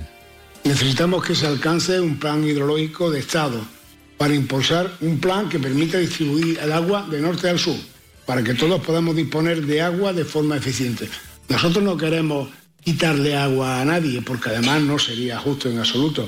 Necesitamos 0.63 1.23
que 1.23 1.35
se 1.35 1.45
alcance 1.45 1.99
un 1.99 2.17
plan 2.17 2.43
hidrológico 2.43 3.11
de 3.11 3.19
Estado 3.19 3.61
para 4.17 4.33
impulsar 4.33 4.91
un 5.01 5.19
plan 5.19 5.49
que 5.49 5.59
permita 5.59 5.97
distribuir 5.97 6.59
el 6.59 6.71
agua 6.71 7.07
de 7.09 7.21
norte 7.21 7.49
al 7.49 7.59
sur, 7.59 7.75
para 8.25 8.43
que 8.43 8.53
todos 8.53 8.81
podamos 8.81 9.15
disponer 9.15 9.65
de 9.65 9.81
agua 9.81 10.13
de 10.13 10.25
forma 10.25 10.57
eficiente. 10.57 11.09
Nosotros 11.49 11.83
no 11.83 11.97
queremos 11.97 12.49
quitarle 12.83 13.35
agua 13.35 13.81
a 13.81 13.85
nadie, 13.85 14.21
porque 14.21 14.49
además 14.49 14.81
no 14.81 14.97
sería 14.99 15.39
justo 15.39 15.69
en 15.69 15.79
absoluto. 15.79 16.27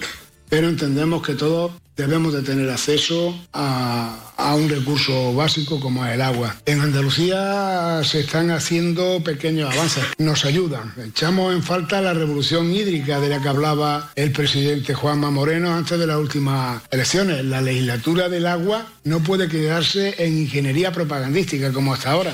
Pero 0.50 0.68
entendemos 0.68 1.22
que 1.22 1.36
todos 1.36 1.72
debemos 1.98 2.32
de 2.32 2.44
tener 2.44 2.70
acceso 2.70 3.36
a, 3.52 4.24
un 4.56 4.70
recurso 4.70 5.34
básico 5.34 5.80
como 5.80 6.06
es 6.06 6.14
el 6.14 6.22
agua. 6.22 6.56
En 6.66 6.80
Andalucía 6.80 8.02
se 8.04 8.22
están 8.22 8.50
haciendo 8.50 9.22
pequeños 9.24 9.74
avances, 9.74 10.06
nos 10.18 10.46
ayudan. 10.46 10.94
Echamos 11.06 11.54
en 11.54 11.62
falta 11.62 12.02
la 12.02 12.14
revolución 12.14 12.74
hídrica 12.74 13.20
de 13.20 13.30
la 13.30 13.42
que 13.42 13.50
hablaba 13.50 14.12
el 14.16 14.32
presidente 14.32 14.94
Juanma 14.94 15.32
Moreno 15.32 15.74
antes 15.74 16.00
de 16.00 16.08
las 16.08 16.18
últimas 16.18 16.82
elecciones. 16.92 17.44
La 17.44 17.62
legislatura 17.62 18.30
del 18.30 18.48
agua 18.48 18.88
no 19.04 19.20
puede 19.22 19.50
quedarse 19.50 20.16
en 20.18 20.38
ingeniería 20.38 20.92
propagandística 20.92 21.74
como 21.74 21.94
hasta 21.94 22.12
ahora. 22.12 22.34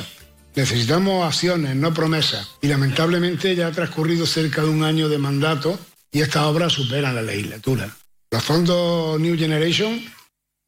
Necesitamos 0.56 1.26
acciones, 1.26 1.76
no 1.76 1.94
promesas. 1.94 2.48
Y 2.62 2.68
lamentablemente 2.68 3.56
ya 3.56 3.68
ha 3.68 3.72
transcurrido 3.72 4.26
cerca 4.28 4.62
de 4.62 4.70
un 4.70 4.84
año 4.84 5.10
de 5.10 5.18
mandato 5.18 5.80
y 6.12 6.22
estas 6.22 6.44
obras 6.44 6.74
superan 6.74 7.16
la 7.16 7.24
legislatura. 7.24 7.90
Los 8.34 8.46
fondos 8.46 9.20
New 9.20 9.38
Generation 9.38 10.04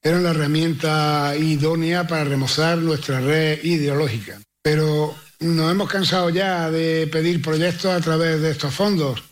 eran 0.03 0.23
la 0.23 0.29
herramienta 0.29 1.35
idónea 1.35 2.05
para 2.05 2.23
remozar 2.23 2.77
nuestra 2.77 3.19
red 3.19 3.63
ideológica. 3.63 4.39
Pero 4.61 5.15
nos 5.39 5.71
hemos 5.71 5.89
cansado 5.89 6.29
ya 6.29 6.69
de 6.69 7.07
pedir 7.11 7.41
proyectos 7.41 7.87
a 7.87 7.99
través 8.01 8.39
de 8.39 8.51
estos 8.51 8.71
fondos 8.71 9.23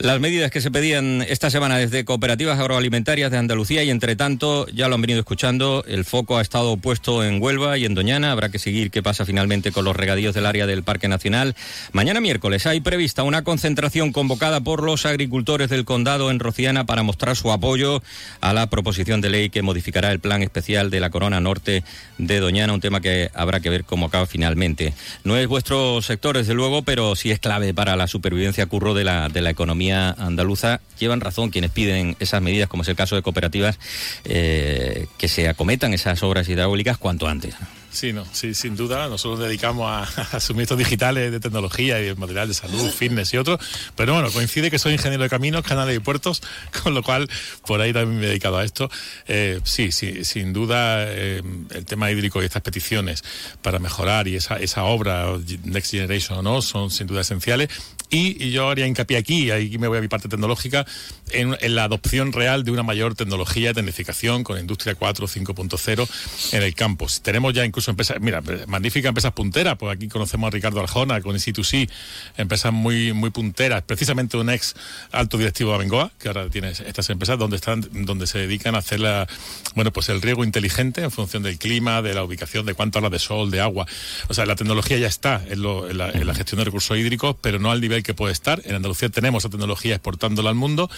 las 0.00 0.18
medidas 0.18 0.50
que 0.50 0.62
se 0.62 0.70
pedían 0.70 1.22
esta 1.28 1.50
semana 1.50 1.76
desde 1.76 2.06
cooperativas 2.06 2.58
agroalimentarias 2.58 3.30
de 3.30 3.36
Andalucía 3.36 3.84
y 3.84 3.90
entre 3.90 4.16
tanto, 4.16 4.66
ya 4.68 4.88
lo 4.88 4.94
han 4.94 5.02
venido 5.02 5.18
escuchando, 5.20 5.84
el 5.86 6.06
foco 6.06 6.38
ha 6.38 6.40
estado 6.40 6.78
puesto 6.78 7.22
en 7.22 7.40
Huelva 7.40 7.76
y 7.76 7.84
en 7.84 7.94
Doñana. 7.94 8.32
Habrá 8.32 8.48
que 8.48 8.58
seguir 8.58 8.90
qué 8.90 9.02
pasa 9.02 9.26
finalmente 9.26 9.72
con 9.72 9.84
los 9.84 9.94
regadíos 9.94 10.34
del 10.34 10.46
área 10.46 10.66
del 10.66 10.84
Parque 10.84 11.06
Nacional. 11.06 11.54
Mañana 11.92 12.20
miércoles 12.20 12.66
hay 12.66 12.80
prevista 12.80 13.24
una 13.24 13.44
concentración 13.44 14.10
convocada 14.10 14.60
por 14.60 14.82
los 14.82 15.04
agricultores 15.04 15.68
del 15.68 15.84
condado 15.84 16.30
en 16.30 16.38
Rociana 16.38 16.86
para 16.86 17.02
mostrar 17.02 17.36
su 17.36 17.52
apoyo 17.52 18.02
a 18.40 18.54
la 18.54 18.70
proposición 18.70 19.20
de 19.20 19.28
ley 19.28 19.50
que 19.50 19.60
modificará 19.60 20.12
el 20.12 20.20
plan 20.20 20.42
especial 20.42 20.88
de 20.88 21.00
la 21.00 21.10
Corona 21.10 21.40
Norte 21.40 21.84
de 22.16 22.40
Doñana, 22.40 22.72
un 22.72 22.80
tema 22.80 23.02
que 23.02 23.30
habrá 23.34 23.60
que 23.60 23.68
ver 23.68 23.84
cómo 23.84 24.06
acaba 24.06 24.26
finalmente. 24.26 24.94
No 25.24 25.36
es 25.36 25.46
vuestro 25.46 26.00
sector, 26.00 26.38
desde 26.38 26.54
luego, 26.54 26.82
pero 26.82 27.14
sí 27.16 27.30
es 27.30 27.38
clave 27.38 27.74
para 27.74 27.96
la 27.96 28.06
supervivencia 28.06 28.64
curro 28.64 28.94
de 28.94 29.04
la, 29.04 29.28
de 29.28 29.42
la 29.42 29.50
economía 29.50 29.89
andaluza, 29.92 30.80
llevan 30.98 31.20
razón 31.20 31.50
quienes 31.50 31.70
piden 31.70 32.16
esas 32.20 32.42
medidas, 32.42 32.68
como 32.68 32.82
es 32.82 32.88
el 32.88 32.96
caso 32.96 33.16
de 33.16 33.22
cooperativas, 33.22 33.78
eh, 34.24 35.06
que 35.18 35.28
se 35.28 35.48
acometan 35.48 35.92
esas 35.94 36.22
obras 36.22 36.48
hidráulicas 36.48 36.98
cuanto 36.98 37.28
antes. 37.28 37.54
Sí, 37.92 38.12
no, 38.12 38.24
sí, 38.32 38.54
sin 38.54 38.76
duda. 38.76 39.08
Nosotros 39.08 39.40
nos 39.40 39.48
dedicamos 39.48 39.90
a, 39.90 40.40
suministros 40.40 40.78
digitales 40.78 41.32
de 41.32 41.40
tecnología 41.40 42.04
y 42.04 42.14
material 42.14 42.48
de 42.48 42.54
salud, 42.54 42.90
fitness 42.90 43.34
y 43.34 43.36
otros. 43.36 43.60
Pero 43.96 44.14
bueno, 44.14 44.30
coincide 44.30 44.70
que 44.70 44.78
soy 44.78 44.92
ingeniero 44.94 45.24
de 45.24 45.30
caminos, 45.30 45.62
canales 45.62 45.96
y 45.96 45.98
puertos, 45.98 46.42
con 46.82 46.94
lo 46.94 47.02
cual 47.02 47.28
por 47.66 47.80
ahí 47.80 47.92
también 47.92 48.20
me 48.20 48.26
he 48.26 48.28
dedicado 48.28 48.58
a 48.58 48.64
esto. 48.64 48.90
Eh, 49.26 49.60
sí, 49.64 49.92
sí, 49.92 50.24
sin 50.24 50.52
duda 50.52 51.04
eh, 51.04 51.42
el 51.70 51.84
tema 51.84 52.10
hídrico 52.10 52.42
y 52.42 52.44
estas 52.44 52.62
peticiones 52.62 53.24
para 53.62 53.78
mejorar 53.78 54.28
y 54.28 54.36
esa, 54.36 54.56
esa 54.56 54.84
obra 54.84 55.26
Next 55.64 55.90
Generation 55.90 56.38
o 56.38 56.42
no 56.42 56.62
son 56.62 56.90
sin 56.90 57.06
duda 57.06 57.22
esenciales. 57.22 57.68
Y, 58.10 58.50
yo 58.50 58.68
haría 58.68 58.86
hincapié 58.88 59.16
aquí, 59.16 59.44
y 59.44 59.50
ahí 59.52 59.78
me 59.78 59.86
voy 59.86 59.98
a 59.98 60.00
mi 60.00 60.08
parte 60.08 60.28
tecnológica, 60.28 60.84
en, 61.30 61.56
la 61.60 61.84
adopción 61.84 62.32
real 62.32 62.64
de 62.64 62.72
una 62.72 62.82
mayor 62.82 63.14
tecnología 63.14 63.68
de 63.68 63.74
tecnificación 63.74 64.42
con 64.42 64.58
Industria 64.58 64.96
4 64.96 65.28
5.0 65.28 66.08
en 66.52 66.62
el 66.62 66.74
campus. 66.74 67.20
Tenemos 67.22 67.54
ya 67.54 67.64
incluso 67.64 67.79
mira, 68.20 68.42
magníficas 68.66 69.08
empresas 69.08 69.32
punteras, 69.32 69.76
pues 69.76 69.94
aquí 69.94 70.08
conocemos 70.08 70.48
a 70.48 70.50
Ricardo 70.50 70.80
Arjona 70.80 71.20
con 71.20 71.36
C2C, 71.36 71.88
empresas 72.36 72.72
muy, 72.72 73.12
muy 73.12 73.30
punteras, 73.30 73.82
precisamente 73.82 74.36
un 74.36 74.50
ex 74.50 74.74
alto 75.12 75.38
directivo 75.38 75.70
de 75.70 75.76
Abengoa, 75.76 76.12
que 76.18 76.28
ahora 76.28 76.48
tiene 76.48 76.70
estas 76.70 77.10
empresas 77.10 77.38
donde 77.38 77.56
están, 77.56 77.86
donde 77.92 78.26
se 78.26 78.38
dedican 78.38 78.74
a 78.74 78.78
hacer 78.78 79.00
la, 79.00 79.26
bueno, 79.74 79.92
pues 79.92 80.08
el 80.08 80.22
riego 80.22 80.44
inteligente 80.44 81.02
en 81.02 81.10
función 81.10 81.42
del 81.42 81.58
clima, 81.58 82.02
de 82.02 82.14
la 82.14 82.24
ubicación, 82.24 82.66
de 82.66 82.74
cuánto 82.74 82.98
habla 82.98 83.10
de 83.10 83.18
sol, 83.18 83.50
de 83.50 83.60
agua. 83.60 83.86
O 84.28 84.34
sea, 84.34 84.46
la 84.46 84.56
tecnología 84.56 84.98
ya 84.98 85.08
está 85.08 85.42
en, 85.48 85.62
la, 85.62 86.10
en 86.10 86.26
la 86.26 86.34
gestión 86.34 86.58
de 86.58 86.64
recursos 86.64 86.96
hídricos, 86.96 87.36
pero 87.40 87.58
no 87.58 87.70
al 87.70 87.80
nivel 87.80 88.02
que 88.02 88.14
puede 88.14 88.32
estar. 88.32 88.60
En 88.64 88.74
Andalucía 88.74 89.08
tenemos 89.08 89.44
esa 89.44 89.50
tecnología 89.50 89.94
exportándola 89.94 90.50
al 90.50 90.56
mundo, 90.56 90.90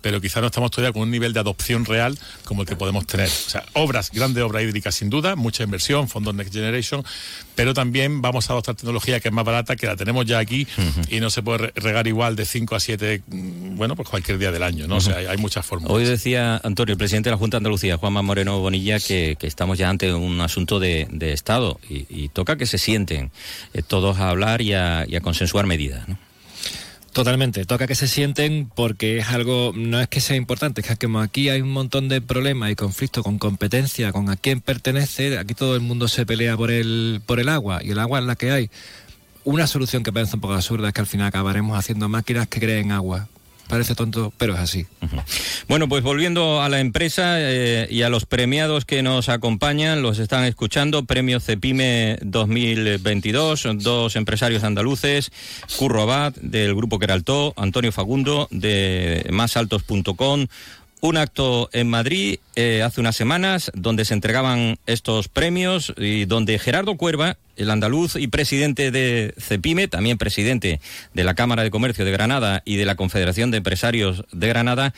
pero 0.00 0.20
quizá 0.20 0.40
no 0.40 0.46
estamos 0.46 0.70
todavía 0.70 0.92
con 0.92 1.02
un 1.02 1.10
nivel 1.10 1.32
de 1.32 1.40
adopción 1.40 1.84
real 1.84 2.18
como 2.44 2.62
el 2.62 2.68
que 2.68 2.76
podemos 2.76 3.06
tener. 3.06 3.28
O 3.28 3.50
sea, 3.50 3.64
obras, 3.74 4.10
grandes 4.12 4.42
obras 4.42 4.62
hídricas 4.62 4.94
sin 4.94 5.10
duda, 5.10 5.36
mucha 5.36 5.62
inversión, 5.62 6.08
fondos 6.08 6.29
Next 6.34 6.52
Generation, 6.52 7.04
pero 7.54 7.74
también 7.74 8.22
vamos 8.22 8.48
a 8.48 8.54
adoptar 8.54 8.74
tecnología 8.74 9.20
que 9.20 9.28
es 9.28 9.34
más 9.34 9.44
barata, 9.44 9.76
que 9.76 9.86
la 9.86 9.96
tenemos 9.96 10.26
ya 10.26 10.38
aquí 10.38 10.66
y 11.08 11.20
no 11.20 11.30
se 11.30 11.42
puede 11.42 11.72
regar 11.74 12.06
igual 12.06 12.36
de 12.36 12.44
5 12.44 12.74
a 12.74 12.80
7, 12.80 13.22
mm, 13.26 13.76
bueno, 13.76 13.96
pues 13.96 14.08
cualquier 14.08 14.38
día 14.38 14.50
del 14.50 14.62
año, 14.62 14.86
¿no? 14.86 14.96
O 14.96 15.00
sea, 15.00 15.16
hay, 15.16 15.36
muchas 15.38 15.64
formas. 15.64 15.90
Hoy 15.90 16.04
decía 16.04 16.60
Antonio, 16.62 16.92
el 16.92 16.98
presidente 16.98 17.28
de 17.30 17.32
la 17.32 17.38
Junta 17.38 17.56
de 17.56 17.58
Andalucía, 17.58 17.96
Juanma 17.96 18.22
Moreno 18.22 18.58
Bonilla, 18.60 18.98
que, 19.00 19.36
estamos 19.40 19.78
ya 19.78 19.88
ante 19.88 20.12
un 20.12 20.40
asunto 20.40 20.78
de, 20.78 21.08
Estado 21.20 21.78
y, 21.88 22.28
toca 22.28 22.56
que 22.56 22.66
se 22.66 22.78
sienten 22.78 23.30
eh, 23.72 23.82
todos 23.82 24.18
a 24.18 24.30
hablar 24.30 24.62
y 24.62 24.74
a, 24.74 25.04
y 25.06 25.16
a 25.16 25.20
consensuar 25.20 25.66
medidas, 25.66 26.08
¿no? 26.08 26.18
Totalmente, 27.12 27.64
toca 27.64 27.88
que 27.88 27.96
se 27.96 28.06
sienten 28.06 28.70
porque 28.72 29.18
es 29.18 29.28
algo, 29.28 29.72
no 29.74 30.00
es 30.00 30.06
que 30.06 30.20
sea 30.20 30.36
importante, 30.36 30.80
es 30.80 30.96
que 30.96 31.08
aquí 31.18 31.48
hay 31.48 31.60
un 31.60 31.72
montón 31.72 32.08
de 32.08 32.20
problemas 32.20 32.70
y 32.70 32.76
conflictos 32.76 33.24
con 33.24 33.38
competencia, 33.38 34.12
con 34.12 34.30
a 34.30 34.36
quién 34.36 34.60
pertenece, 34.60 35.36
aquí 35.36 35.54
todo 35.54 35.74
el 35.74 35.80
mundo 35.80 36.06
se 36.06 36.24
pelea 36.24 36.56
por 36.56 36.70
el, 36.70 37.20
por 37.26 37.40
el 37.40 37.48
agua 37.48 37.82
y 37.82 37.90
el 37.90 37.98
agua 37.98 38.20
es 38.20 38.26
la 38.26 38.36
que 38.36 38.52
hay. 38.52 38.70
Una 39.42 39.66
solución 39.66 40.04
que 40.04 40.12
parece 40.12 40.36
un 40.36 40.40
poco 40.40 40.54
absurda 40.54 40.88
es 40.88 40.94
que 40.94 41.00
al 41.00 41.08
final 41.08 41.26
acabaremos 41.26 41.76
haciendo 41.76 42.08
máquinas 42.08 42.46
que 42.46 42.60
creen 42.60 42.92
agua, 42.92 43.26
Parece 43.70 43.94
tonto, 43.94 44.32
pero 44.36 44.54
es 44.54 44.58
así. 44.58 44.84
Bueno, 45.68 45.88
pues 45.88 46.02
volviendo 46.02 46.60
a 46.60 46.68
la 46.68 46.80
empresa 46.80 47.36
eh, 47.38 47.86
y 47.88 48.02
a 48.02 48.08
los 48.08 48.26
premiados 48.26 48.84
que 48.84 49.00
nos 49.04 49.28
acompañan, 49.28 50.02
los 50.02 50.18
están 50.18 50.44
escuchando. 50.44 51.04
Premio 51.04 51.38
Cepime 51.38 52.18
2022, 52.20 53.68
dos 53.76 54.16
empresarios 54.16 54.64
andaluces, 54.64 55.30
Curro 55.76 56.02
Abad 56.02 56.34
del 56.34 56.74
Grupo 56.74 56.98
Queraltó, 56.98 57.54
Antonio 57.56 57.92
Fagundo 57.92 58.48
de 58.50 59.24
másaltos.com, 59.30 60.48
un 61.00 61.16
acto 61.16 61.70
en 61.72 61.88
Madrid 61.88 62.38
eh, 62.56 62.82
hace 62.82 63.00
unas 63.00 63.16
semanas 63.16 63.70
donde 63.74 64.04
se 64.04 64.14
entregaban 64.14 64.78
estos 64.86 65.28
premios 65.28 65.92
y 65.96 66.26
donde 66.26 66.58
Gerardo 66.58 66.96
Cuerva, 66.96 67.36
el 67.56 67.70
andaluz 67.70 68.16
y 68.16 68.28
presidente 68.28 68.90
de 68.90 69.34
CEPIME, 69.38 69.88
también 69.88 70.18
presidente 70.18 70.80
de 71.14 71.24
la 71.24 71.34
Cámara 71.34 71.62
de 71.62 71.70
Comercio 71.70 72.04
de 72.04 72.10
Granada 72.10 72.62
y 72.64 72.76
de 72.76 72.84
la 72.84 72.96
Confederación 72.96 73.50
de 73.50 73.58
Empresarios 73.58 74.24
de 74.32 74.48
Granada, 74.48 74.94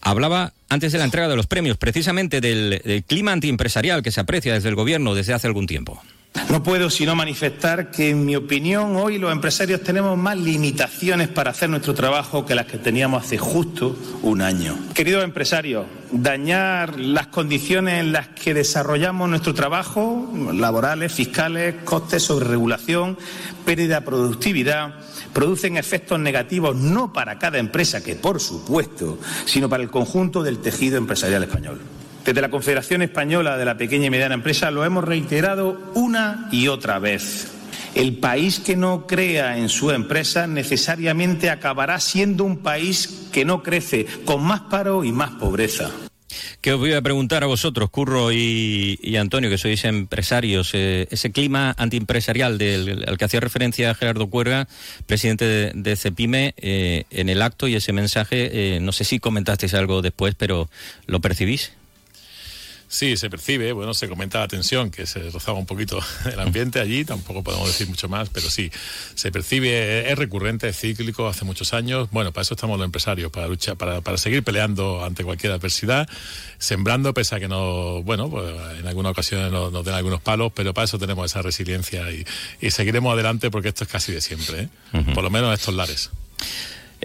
hablaba 0.00 0.52
antes 0.68 0.92
de 0.92 0.98
la 0.98 1.04
entrega 1.04 1.28
de 1.28 1.36
los 1.36 1.46
premios 1.46 1.76
precisamente 1.76 2.40
del, 2.40 2.82
del 2.84 3.04
clima 3.04 3.32
antiempresarial 3.32 4.02
que 4.02 4.12
se 4.12 4.20
aprecia 4.20 4.54
desde 4.54 4.68
el 4.68 4.74
gobierno 4.74 5.14
desde 5.14 5.34
hace 5.34 5.46
algún 5.46 5.66
tiempo. 5.66 6.02
No 6.50 6.62
puedo 6.62 6.90
sino 6.90 7.16
manifestar 7.16 7.90
que, 7.90 8.10
en 8.10 8.24
mi 8.24 8.36
opinión, 8.36 8.96
hoy 8.96 9.18
los 9.18 9.32
empresarios 9.32 9.82
tenemos 9.82 10.16
más 10.16 10.36
limitaciones 10.36 11.28
para 11.28 11.50
hacer 11.50 11.68
nuestro 11.68 11.92
trabajo 11.92 12.46
que 12.46 12.54
las 12.54 12.66
que 12.66 12.78
teníamos 12.78 13.24
hace 13.24 13.36
justo 13.36 13.96
un 14.22 14.40
año. 14.40 14.78
Queridos 14.94 15.24
empresarios, 15.24 15.86
dañar 16.12 17.00
las 17.00 17.26
condiciones 17.28 18.00
en 18.00 18.12
las 18.12 18.28
que 18.28 18.54
desarrollamos 18.54 19.28
nuestro 19.28 19.54
trabajo, 19.54 20.30
laborales, 20.52 21.12
fiscales, 21.12 21.74
costes 21.84 22.22
sobre 22.22 22.46
regulación, 22.46 23.18
pérdida 23.64 24.00
de 24.00 24.06
productividad, 24.06 24.94
producen 25.32 25.76
efectos 25.76 26.20
negativos 26.20 26.76
no 26.76 27.12
para 27.12 27.38
cada 27.38 27.58
empresa, 27.58 28.02
que 28.02 28.14
por 28.14 28.40
supuesto, 28.40 29.18
sino 29.46 29.68
para 29.68 29.82
el 29.82 29.90
conjunto 29.90 30.42
del 30.42 30.58
tejido 30.58 30.96
empresarial 30.96 31.42
español. 31.42 31.80
Desde 32.26 32.40
la 32.40 32.50
Confederación 32.50 33.02
Española 33.02 33.56
de 33.56 33.64
la 33.64 33.78
Pequeña 33.78 34.06
y 34.06 34.10
Mediana 34.10 34.34
Empresa 34.34 34.72
lo 34.72 34.84
hemos 34.84 35.04
reiterado 35.04 35.92
una 35.94 36.48
y 36.50 36.66
otra 36.66 36.98
vez. 36.98 37.52
El 37.94 38.16
país 38.16 38.58
que 38.58 38.74
no 38.74 39.06
crea 39.06 39.56
en 39.58 39.68
su 39.68 39.92
empresa 39.92 40.48
necesariamente 40.48 41.50
acabará 41.50 42.00
siendo 42.00 42.42
un 42.42 42.58
país 42.58 43.28
que 43.32 43.44
no 43.44 43.62
crece, 43.62 44.06
con 44.24 44.42
más 44.42 44.62
paro 44.62 45.04
y 45.04 45.12
más 45.12 45.30
pobreza. 45.30 45.88
Que 46.60 46.72
os 46.72 46.80
voy 46.80 46.94
a 46.94 47.00
preguntar 47.00 47.44
a 47.44 47.46
vosotros, 47.46 47.90
Curro 47.90 48.32
y, 48.32 49.16
Antonio, 49.16 49.48
que 49.48 49.56
sois 49.56 49.84
empresarios, 49.84 50.72
eh, 50.74 51.06
ese 51.12 51.30
clima 51.30 51.76
antiempresarial 51.78 52.58
del, 52.58 53.04
al 53.06 53.18
que 53.18 53.24
hacía 53.24 53.38
referencia 53.38 53.94
Gerardo 53.94 54.26
Cuerga, 54.26 54.66
presidente 55.06 55.70
de, 55.72 55.96
Cepime, 55.96 56.54
eh, 56.56 57.04
en 57.10 57.28
el 57.28 57.40
acto 57.40 57.68
y 57.68 57.76
ese 57.76 57.92
mensaje, 57.92 58.50
eh, 58.76 58.80
no 58.80 58.90
sé 58.90 59.04
si 59.04 59.20
comentasteis 59.20 59.74
algo 59.74 60.02
después, 60.02 60.34
pero 60.34 60.68
¿lo 61.06 61.20
percibís? 61.20 61.72
Sí, 62.88 63.16
se 63.16 63.28
percibe, 63.28 63.72
bueno, 63.72 63.94
se 63.94 64.08
comenta 64.08 64.38
la 64.38 64.48
tensión, 64.48 64.90
que 64.90 65.06
se 65.06 65.30
rozaba 65.30 65.58
un 65.58 65.66
poquito 65.66 65.98
el 66.32 66.38
ambiente 66.38 66.78
allí, 66.80 67.04
tampoco 67.04 67.42
podemos 67.42 67.66
decir 67.66 67.88
mucho 67.88 68.08
más, 68.08 68.28
pero 68.28 68.48
sí, 68.48 68.70
se 69.14 69.32
percibe, 69.32 70.10
es 70.10 70.16
recurrente, 70.16 70.68
es 70.68 70.78
cíclico, 70.78 71.26
hace 71.26 71.44
muchos 71.44 71.74
años. 71.74 72.08
Bueno, 72.12 72.32
para 72.32 72.42
eso 72.42 72.54
estamos 72.54 72.78
los 72.78 72.84
empresarios, 72.84 73.32
para 73.32 73.48
luchar, 73.48 73.76
para, 73.76 74.00
para 74.02 74.18
seguir 74.18 74.44
peleando 74.44 75.04
ante 75.04 75.24
cualquier 75.24 75.52
adversidad, 75.52 76.08
sembrando, 76.58 77.12
pese 77.12 77.34
a 77.34 77.40
que 77.40 77.48
no, 77.48 78.02
bueno, 78.02 78.30
pues 78.30 78.54
en 78.78 78.86
algunas 78.86 79.10
ocasiones 79.10 79.50
nos, 79.50 79.84
den 79.84 79.94
algunos 79.94 80.20
palos, 80.20 80.52
pero 80.54 80.72
para 80.72 80.84
eso 80.84 80.98
tenemos 80.98 81.26
esa 81.26 81.42
resiliencia 81.42 82.04
y, 82.12 82.24
seguiremos 82.70 83.14
adelante 83.14 83.50
porque 83.50 83.68
esto 83.68 83.84
es 83.84 83.90
casi 83.90 84.12
de 84.12 84.20
siempre, 84.20 84.62
¿eh? 84.62 84.68
por 85.14 85.24
lo 85.24 85.30
menos 85.30 85.48
en 85.48 85.54
estos 85.54 85.74
lares. 85.74 86.10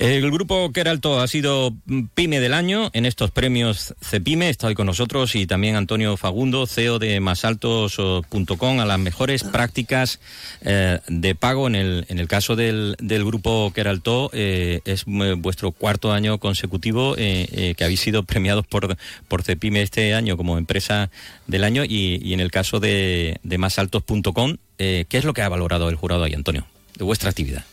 El 0.01 0.31
grupo 0.31 0.71
Queralto 0.71 1.19
ha 1.19 1.27
sido 1.27 1.75
PYME 2.15 2.39
del 2.39 2.55
año 2.55 2.89
en 2.93 3.05
estos 3.05 3.29
premios 3.29 3.93
CEPIME. 4.01 4.49
Está 4.49 4.65
hoy 4.65 4.73
con 4.73 4.87
nosotros 4.87 5.35
y 5.35 5.45
también 5.45 5.75
Antonio 5.75 6.17
Fagundo, 6.17 6.65
CEO 6.65 6.97
de 6.97 7.19
masaltos.com, 7.19 8.79
a 8.79 8.85
las 8.85 8.97
mejores 8.97 9.43
prácticas 9.43 10.19
eh, 10.61 10.97
de 11.07 11.35
pago. 11.35 11.67
En 11.67 11.75
el, 11.75 12.05
en 12.09 12.17
el 12.17 12.27
caso 12.27 12.55
del, 12.55 12.95
del 12.97 13.23
grupo 13.23 13.71
Queralto, 13.75 14.31
eh, 14.33 14.81
es 14.85 15.05
vuestro 15.05 15.71
cuarto 15.71 16.11
año 16.11 16.39
consecutivo 16.39 17.13
eh, 17.15 17.75
que 17.77 17.83
habéis 17.83 17.99
sido 17.99 18.23
premiados 18.23 18.65
por, 18.65 18.97
por 19.27 19.43
CEPIME 19.43 19.83
este 19.83 20.15
año 20.15 20.35
como 20.35 20.57
empresa 20.57 21.11
del 21.45 21.63
año. 21.63 21.85
Y, 21.85 22.19
y 22.23 22.33
en 22.33 22.39
el 22.39 22.49
caso 22.49 22.79
de, 22.79 23.37
de 23.43 23.57
masaltos.com, 23.59 24.57
¿qué 24.77 25.05
es 25.11 25.25
lo 25.25 25.35
que 25.35 25.43
ha 25.43 25.49
valorado 25.49 25.89
el 25.89 25.95
jurado 25.95 26.23
ahí, 26.23 26.33
Antonio, 26.33 26.65
de 26.97 27.03
vuestra 27.03 27.29
actividad? 27.29 27.65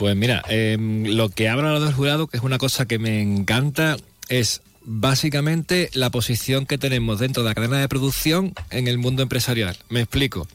Pues 0.00 0.16
mira, 0.16 0.42
em, 0.48 1.04
lo 1.04 1.28
que 1.28 1.50
ha 1.50 1.52
hablado 1.52 1.84
del 1.84 1.92
jurado, 1.92 2.26
que 2.26 2.38
es 2.38 2.42
una 2.42 2.56
cosa 2.56 2.86
que 2.86 2.98
me 2.98 3.20
encanta, 3.20 3.98
es 4.30 4.62
básicamente 4.82 5.90
la 5.92 6.08
posición 6.08 6.64
que 6.64 6.78
tenemos 6.78 7.18
dentro 7.18 7.42
de 7.42 7.50
la 7.50 7.54
cadena 7.54 7.80
de 7.80 7.86
producción 7.86 8.54
en 8.70 8.88
el 8.88 8.96
mundo 8.96 9.22
empresarial. 9.22 9.76
Me 9.90 10.00
explico. 10.00 10.48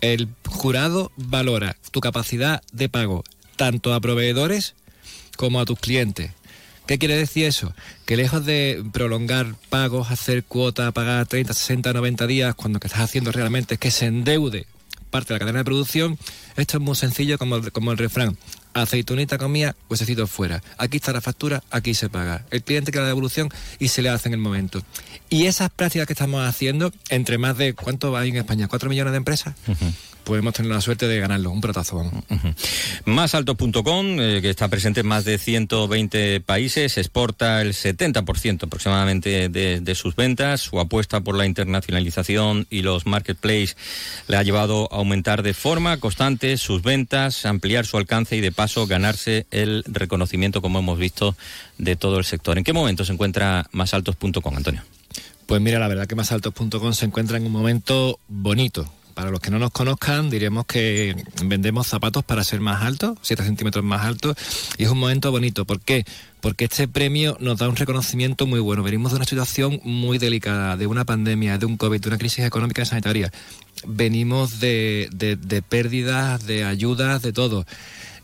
El 0.00 0.28
jurado 0.46 1.12
valora 1.18 1.76
tu 1.90 2.00
capacidad 2.00 2.62
de 2.72 2.88
pago 2.88 3.24
tanto 3.56 3.92
a 3.92 4.00
proveedores 4.00 4.74
como 5.36 5.60
a 5.60 5.66
tus 5.66 5.78
clientes. 5.78 6.30
¿Qué 6.86 6.98
quiere 6.98 7.18
decir 7.18 7.44
eso? 7.44 7.74
Que 8.06 8.16
lejos 8.16 8.46
de 8.46 8.82
prolongar 8.94 9.54
pagos, 9.68 10.10
hacer 10.10 10.44
cuota, 10.44 10.92
pagar 10.92 11.26
30, 11.26 11.52
60, 11.52 11.92
90 11.92 12.26
días, 12.26 12.54
cuando 12.54 12.78
lo 12.78 12.80
que 12.80 12.86
estás 12.86 13.02
haciendo 13.02 13.32
realmente 13.32 13.74
es 13.74 13.80
que 13.80 13.90
se 13.90 14.06
endeude 14.06 14.64
parte 15.10 15.32
de 15.32 15.34
la 15.34 15.40
cadena 15.40 15.58
de 15.58 15.64
producción, 15.64 16.18
esto 16.56 16.76
es 16.76 16.82
muy 16.82 16.94
sencillo 16.94 17.38
como, 17.38 17.60
como 17.70 17.92
el 17.92 17.98
refrán 17.98 18.36
aceitunita 18.74 19.38
comía, 19.38 19.74
huesecito 19.88 20.26
fuera. 20.26 20.62
Aquí 20.76 20.98
está 20.98 21.12
la 21.12 21.20
factura, 21.20 21.62
aquí 21.70 21.94
se 21.94 22.08
paga. 22.08 22.44
El 22.50 22.62
cliente 22.62 22.92
quiere 22.92 23.04
la 23.04 23.08
devolución 23.08 23.48
y 23.78 23.88
se 23.88 24.02
le 24.02 24.08
hace 24.08 24.28
en 24.28 24.34
el 24.34 24.40
momento. 24.40 24.82
Y 25.30 25.46
esas 25.46 25.70
prácticas 25.70 26.06
que 26.06 26.12
estamos 26.12 26.46
haciendo, 26.46 26.92
entre 27.08 27.38
más 27.38 27.56
de, 27.56 27.74
¿cuánto 27.74 28.16
hay 28.16 28.30
en 28.30 28.36
España? 28.36 28.68
¿Cuatro 28.68 28.88
millones 28.88 29.12
de 29.12 29.18
empresas? 29.18 29.54
Podemos 30.28 30.52
tener 30.52 30.70
la 30.70 30.82
suerte 30.82 31.08
de 31.08 31.18
ganarlo, 31.18 31.50
un 31.50 31.62
protazo. 31.62 32.04
Másalto.com, 33.06 34.20
eh, 34.20 34.40
que 34.42 34.50
está 34.50 34.68
presente 34.68 35.00
en 35.00 35.06
más 35.06 35.24
de 35.24 35.38
120 35.38 36.40
países, 36.42 36.98
exporta 36.98 37.62
el 37.62 37.72
70% 37.72 38.64
aproximadamente 38.64 39.48
de, 39.48 39.94
sus 39.94 40.16
ventas. 40.16 40.60
Su 40.60 40.80
apuesta 40.80 41.22
por 41.22 41.34
la 41.34 41.46
internacionalización 41.46 42.66
y 42.68 42.82
los 42.82 43.06
marketplaces 43.06 43.78
le 44.28 44.36
ha 44.36 44.42
llevado 44.42 44.92
a 44.92 44.96
aumentar 44.96 45.42
de 45.42 45.54
forma 45.54 45.96
constante 45.96 46.58
sus 46.58 46.82
ventas, 46.82 47.46
ampliar 47.46 47.86
su 47.86 47.96
alcance 47.96 48.36
y 48.36 48.42
de 48.42 48.52
paso 48.52 48.86
ganarse 48.86 49.46
el 49.50 49.82
reconocimiento, 49.86 50.60
como 50.60 50.80
hemos 50.80 50.98
visto, 50.98 51.38
de 51.78 51.96
todo 51.96 52.18
el 52.18 52.26
sector. 52.26 52.58
¿En 52.58 52.64
qué 52.64 52.74
momento 52.74 53.06
se 53.06 53.14
encuentra 53.14 53.66
Másaltos.com, 53.72 54.54
Antonio? 54.54 54.82
Pues 55.46 55.62
mira, 55.62 55.78
la 55.78 55.88
verdad 55.88 56.06
que 56.06 56.16
Másaltos.com 56.16 56.92
se 56.92 57.06
encuentra 57.06 57.38
en 57.38 57.46
un 57.46 57.52
momento 57.52 58.20
bonito 58.28 58.92
para 59.18 59.32
los 59.32 59.40
que 59.40 59.50
no 59.50 59.58
nos 59.58 59.72
conozcan, 59.72 60.30
diremos 60.30 60.64
que 60.64 61.16
vendemos 61.42 61.88
zapatos 61.88 62.22
para 62.22 62.44
ser 62.44 62.60
más 62.60 62.84
altos, 62.84 63.18
7 63.22 63.42
centímetros 63.42 63.84
más 63.84 64.04
altos, 64.04 64.36
y 64.76 64.84
es 64.84 64.90
un 64.90 64.98
momento 64.98 65.32
bonito. 65.32 65.64
¿Por 65.64 65.80
qué? 65.80 66.04
Porque 66.40 66.66
este 66.66 66.86
premio 66.86 67.36
nos 67.40 67.58
da 67.58 67.68
un 67.68 67.74
reconocimiento 67.74 68.46
muy 68.46 68.60
bueno. 68.60 68.84
Venimos 68.84 69.10
de 69.10 69.16
una 69.16 69.24
situación 69.24 69.80
muy 69.82 70.18
delicada, 70.18 70.76
de 70.76 70.86
una 70.86 71.04
pandemia, 71.04 71.58
de 71.58 71.66
un 71.66 71.76
COVID, 71.76 72.00
de 72.00 72.08
una 72.10 72.18
crisis 72.18 72.44
económica 72.44 72.82
y 72.82 72.86
sanitaria. 72.86 73.32
Venimos 73.84 74.60
de, 74.60 75.10
pérdidas, 75.68 76.46
de 76.46 76.62
ayudas, 76.62 77.20
de 77.20 77.32
todo 77.32 77.66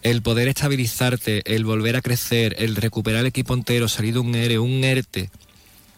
el 0.03 0.23
poder 0.23 0.47
estabilizarte, 0.47 1.57
el 1.57 1.65
volver 1.65 1.97
a 1.97 2.03
crecer, 2.03 2.55
el 2.61 2.77
recuperar 2.77 3.23
el 3.23 3.27
equipo 3.27 3.55
entero, 3.55 3.89
salir 3.89 4.15
de 4.15 4.21
un 4.21 4.33
ERE, 4.37 4.61
un 4.61 4.85
ERTE, 4.85 5.29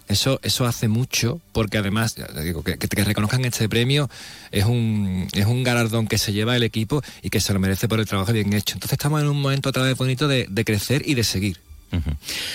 eso, 0.08 0.40
eso 0.42 0.66
hace 0.66 0.88
mucho, 0.88 1.40
porque 1.52 1.78
además, 1.78 2.16
digo, 2.42 2.62
que, 2.62 2.78
que, 2.78 3.04
reconozcan 3.04 3.44
este 3.44 3.68
premio 3.68 4.08
es 4.52 4.64
un, 4.64 5.28
es 5.32 5.46
un 5.46 5.62
galardón 5.64 6.06
que 6.06 6.18
se 6.18 6.32
lleva 6.32 6.56
el 6.56 6.62
equipo 6.62 7.02
y 7.22 7.30
que 7.30 7.40
se 7.40 7.52
lo 7.52 7.60
merece 7.60 7.88
por 7.88 8.00
el 8.00 8.06
trabajo 8.06 8.32
bien 8.32 8.52
hecho. 8.52 8.74
Entonces 8.74 8.92
estamos 8.92 9.20
en 9.20 9.28
un 9.28 9.40
momento 9.40 9.68
otra 9.68 9.82
vez 9.82 9.96
bonito 9.96 10.28
de, 10.28 10.46
de 10.48 10.64
crecer 10.64 11.02
y 11.06 11.14
de 11.14 11.24
seguir. 11.24 11.65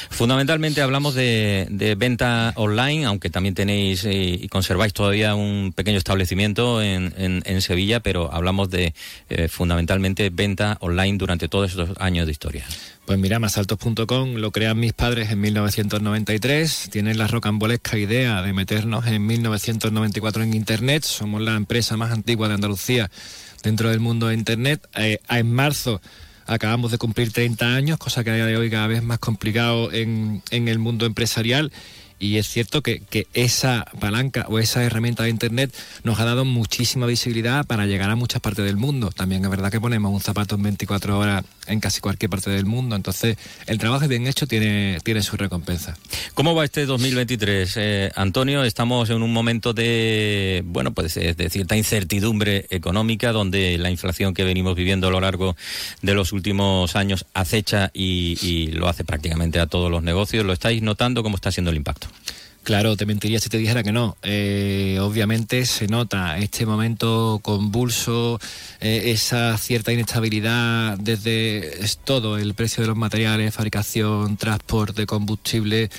Fundamentalmente 0.09 0.81
hablamos 0.81 1.15
de, 1.15 1.95
venta 1.97 2.53
online, 2.55 3.05
aunque 3.05 3.29
también 3.29 3.55
tenéis 3.55 4.05
eh, 4.05 4.13
y 4.13 4.47
conserváis 4.47 4.93
todavía 4.93 5.35
un 5.35 5.73
pequeño 5.75 5.97
establecimiento 5.97 6.81
en, 6.81 7.61
Sevilla, 7.61 7.99
pero 7.99 8.33
hablamos 8.33 8.69
de 8.69 8.93
eh, 9.29 9.47
fundamentalmente 9.47 10.29
venta 10.31 10.77
online 10.79 11.17
durante 11.17 11.47
todos 11.47 11.69
estos 11.69 11.91
años 11.99 12.25
de 12.25 12.31
historia. 12.31 12.65
Pues 13.05 13.19
mira, 13.19 13.39
masaltos.com 13.39 14.35
lo 14.35 14.51
crean 14.51 14.79
mis 14.79 14.93
padres 14.93 15.29
en 15.31 15.41
1993, 15.41 16.89
tienen 16.91 17.17
la 17.17 17.27
rocambolesca 17.27 17.97
idea 17.97 18.41
de 18.41 18.53
meternos 18.53 19.05
en 19.05 19.25
1994 19.25 20.43
en 20.43 20.53
Internet, 20.53 21.03
somos 21.03 21.41
la 21.41 21.55
empresa 21.55 21.97
más 21.97 22.11
antigua 22.11 22.47
de 22.47 22.55
Andalucía 22.55 23.11
dentro 23.63 23.89
del 23.89 23.99
mundo 23.99 24.27
de 24.27 24.35
Internet. 24.35 24.87
Eh, 24.95 25.19
en 25.29 25.51
marzo 25.51 26.01
acabamos 26.51 26.91
de 26.91 26.97
cumplir 26.97 27.31
30 27.31 27.73
años, 27.73 27.97
cosa 27.97 28.23
que 28.23 28.31
a 28.31 28.35
día 28.35 28.45
de 28.45 28.57
hoy 28.57 28.69
cada 28.69 28.87
vez 28.87 29.01
más 29.03 29.19
complicado 29.19 29.91
en, 29.91 30.43
en 30.51 30.67
el 30.67 30.79
mundo 30.79 31.05
empresarial 31.05 31.71
y 32.21 32.37
es 32.37 32.47
cierto 32.47 32.83
que, 32.83 33.01
esa 33.33 33.85
palanca 33.99 34.45
o 34.47 34.59
esa 34.59 34.83
herramienta 34.83 35.23
de 35.23 35.29
Internet 35.29 35.73
nos 36.03 36.19
ha 36.19 36.25
dado 36.25 36.45
muchísima 36.45 37.07
visibilidad 37.07 37.65
para 37.65 37.87
llegar 37.87 38.11
a 38.11 38.15
muchas 38.15 38.41
partes 38.41 38.63
del 38.63 38.77
mundo. 38.77 39.09
También 39.09 39.43
es 39.43 39.49
verdad 39.49 39.71
que 39.71 39.81
ponemos 39.81 40.13
un 40.13 40.21
zapato 40.21 40.55
en 40.55 40.63
24 40.63 41.17
horas 41.17 41.43
en 41.71 41.79
casi 41.79 42.01
cualquier 42.01 42.29
parte 42.29 42.49
del 42.49 42.65
mundo. 42.65 42.95
Entonces, 42.95 43.37
el 43.67 43.77
trabajo 43.77 44.07
bien 44.07 44.27
hecho 44.27 44.47
tiene, 44.47 44.99
tiene 45.03 45.21
su 45.21 45.37
recompensa. 45.37 45.97
¿Cómo 46.33 46.55
va 46.55 46.65
este 46.65 46.85
2023, 46.85 47.73
eh, 47.77 48.11
Antonio? 48.15 48.63
Estamos 48.63 49.09
en 49.09 49.21
un 49.21 49.33
momento 49.33 49.73
de, 49.73 50.63
bueno, 50.65 50.91
pues 50.93 51.17
eh, 51.17 51.33
de 51.33 51.49
cierta 51.49 51.75
incertidumbre 51.75 52.67
económica, 52.69 53.31
donde 53.31 53.77
la 53.77 53.89
inflación 53.89 54.33
que 54.33 54.43
venimos 54.43 54.75
viviendo 54.75 55.07
a 55.07 55.11
lo 55.11 55.21
largo 55.21 55.55
de 56.01 56.13
los 56.13 56.33
últimos 56.33 56.95
años 56.95 57.25
acecha 57.33 57.91
y, 57.93 58.37
y 58.41 58.67
lo 58.67 58.87
hace 58.87 59.03
prácticamente 59.03 59.59
a 59.59 59.67
todos 59.67 59.89
los 59.89 60.03
negocios. 60.03 60.45
¿Lo 60.45 60.53
estáis 60.53 60.81
notando? 60.81 61.23
¿Cómo 61.23 61.35
está 61.35 61.51
siendo 61.51 61.71
el 61.71 61.77
impacto? 61.77 62.07
Claro, 62.63 62.95
te 62.95 63.07
mentiría 63.07 63.39
si 63.39 63.49
te 63.49 63.57
dijera 63.57 63.81
que 63.81 63.91
no. 63.91 64.17
Eh, 64.21 64.99
obviamente 65.01 65.65
se 65.65 65.87
nota 65.87 66.37
este 66.37 66.67
momento 66.67 67.39
convulso, 67.41 68.39
eh, 68.79 69.11
esa 69.11 69.57
cierta 69.57 69.91
inestabilidad 69.91 70.95
desde 70.99 71.83
es 71.83 71.97
todo, 71.97 72.37
el 72.37 72.53
precio 72.53 72.81
de 72.83 72.87
los 72.87 72.97
materiales, 72.97 73.55
fabricación, 73.55 74.37
transporte, 74.37 75.07
combustible, 75.07 75.89